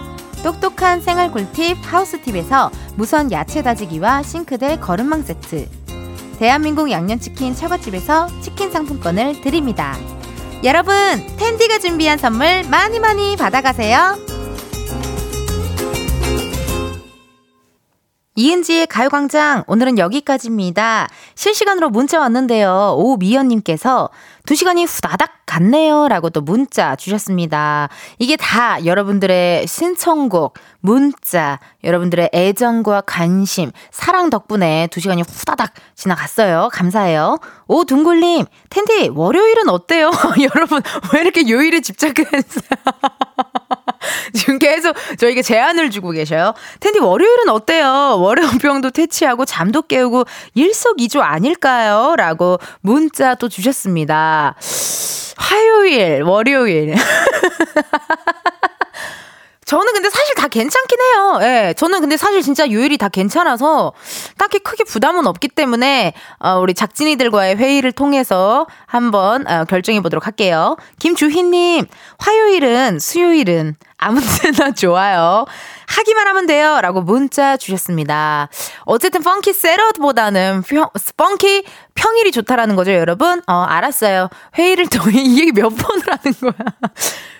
[0.43, 5.69] 똑똑한 생활 꿀팁 하우스팁에서 무선 야채 다지기와 싱크대 거름망 세트,
[6.39, 9.95] 대한민국 양념치킨 처갓집에서 치킨 상품권을 드립니다.
[10.63, 10.93] 여러분,
[11.37, 14.17] 텐디가 준비한 선물 많이 많이 받아가세요.
[18.35, 21.09] 이은지의 가요광장 오늘은 여기까지입니다.
[21.35, 22.95] 실시간으로 문자 왔는데요.
[22.97, 24.09] 오미연님께서
[24.45, 26.07] 두 시간이 후다닥 갔네요.
[26.07, 27.89] 라고 또 문자 주셨습니다.
[28.19, 36.69] 이게 다 여러분들의 신청곡, 문자, 여러분들의 애정과 관심, 사랑 덕분에 두 시간이 후다닥 지나갔어요.
[36.71, 37.39] 감사해요.
[37.67, 40.11] 오 둥굴님, 텐디, 월요일은 어때요?
[40.55, 40.81] 여러분,
[41.13, 42.61] 왜 이렇게 요일에 집착했어요?
[44.33, 46.53] 지금 계속 저에게 제안을 주고 계셔요.
[46.79, 48.17] 텐디 월요일은 어때요?
[48.19, 52.15] 월요병도 퇴치하고 잠도 깨우고 일석이조 아닐까요?
[52.15, 54.30] 라고 문자 또 주셨습니다.
[55.37, 56.95] 화요일, 월요일.
[59.71, 61.39] 저는 근데 사실 다 괜찮긴 해요.
[61.43, 61.73] 예.
[61.77, 63.93] 저는 근데 사실 진짜 요일이 다 괜찮아서
[64.37, 70.75] 딱히 크게 부담은 없기 때문에 어, 우리 작진이들과의 회의를 통해서 한번 어, 결정해 보도록 할게요.
[70.99, 71.85] 김주희님,
[72.17, 75.45] 화요일은 수요일은 아무 때나 좋아요.
[75.87, 76.79] 하기만 하면 돼요.
[76.81, 78.49] 라고 문자 주셨습니다.
[78.85, 80.63] 어쨌든 funky 셋업보다는
[81.15, 83.41] funky 평일이 좋다라는 거죠, 여러분?
[83.47, 84.29] 어, 알았어요.
[84.57, 86.53] 회의를 통해 이 얘기 몇 번을 하는 거야.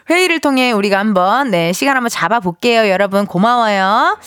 [0.09, 2.89] 회의를 통해 우리가 한번, 네, 시간 한번 잡아볼게요.
[2.89, 4.17] 여러분, 고마워요.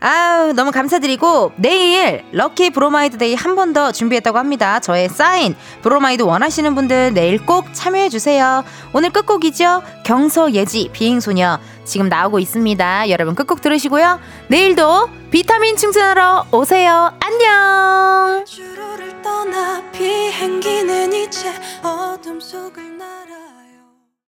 [0.00, 4.78] 아우, 너무 감사드리고, 내일 lucky 브로마이드 day 한 번 더 준비했다고 합니다.
[4.78, 8.62] 저의 사인, 브로마이드 원하시는 분들 내일 꼭 참여해 주세요.
[8.92, 9.82] 오늘 끝곡이죠?
[10.04, 11.58] 경서 예지, 비행 소녀.
[11.84, 13.08] 지금 나오고 있습니다.
[13.10, 14.20] 여러분 끝곡 들으시고요.
[14.46, 17.12] 내일도 비타민 충전하러 오세요.
[17.20, 18.44] 안녕!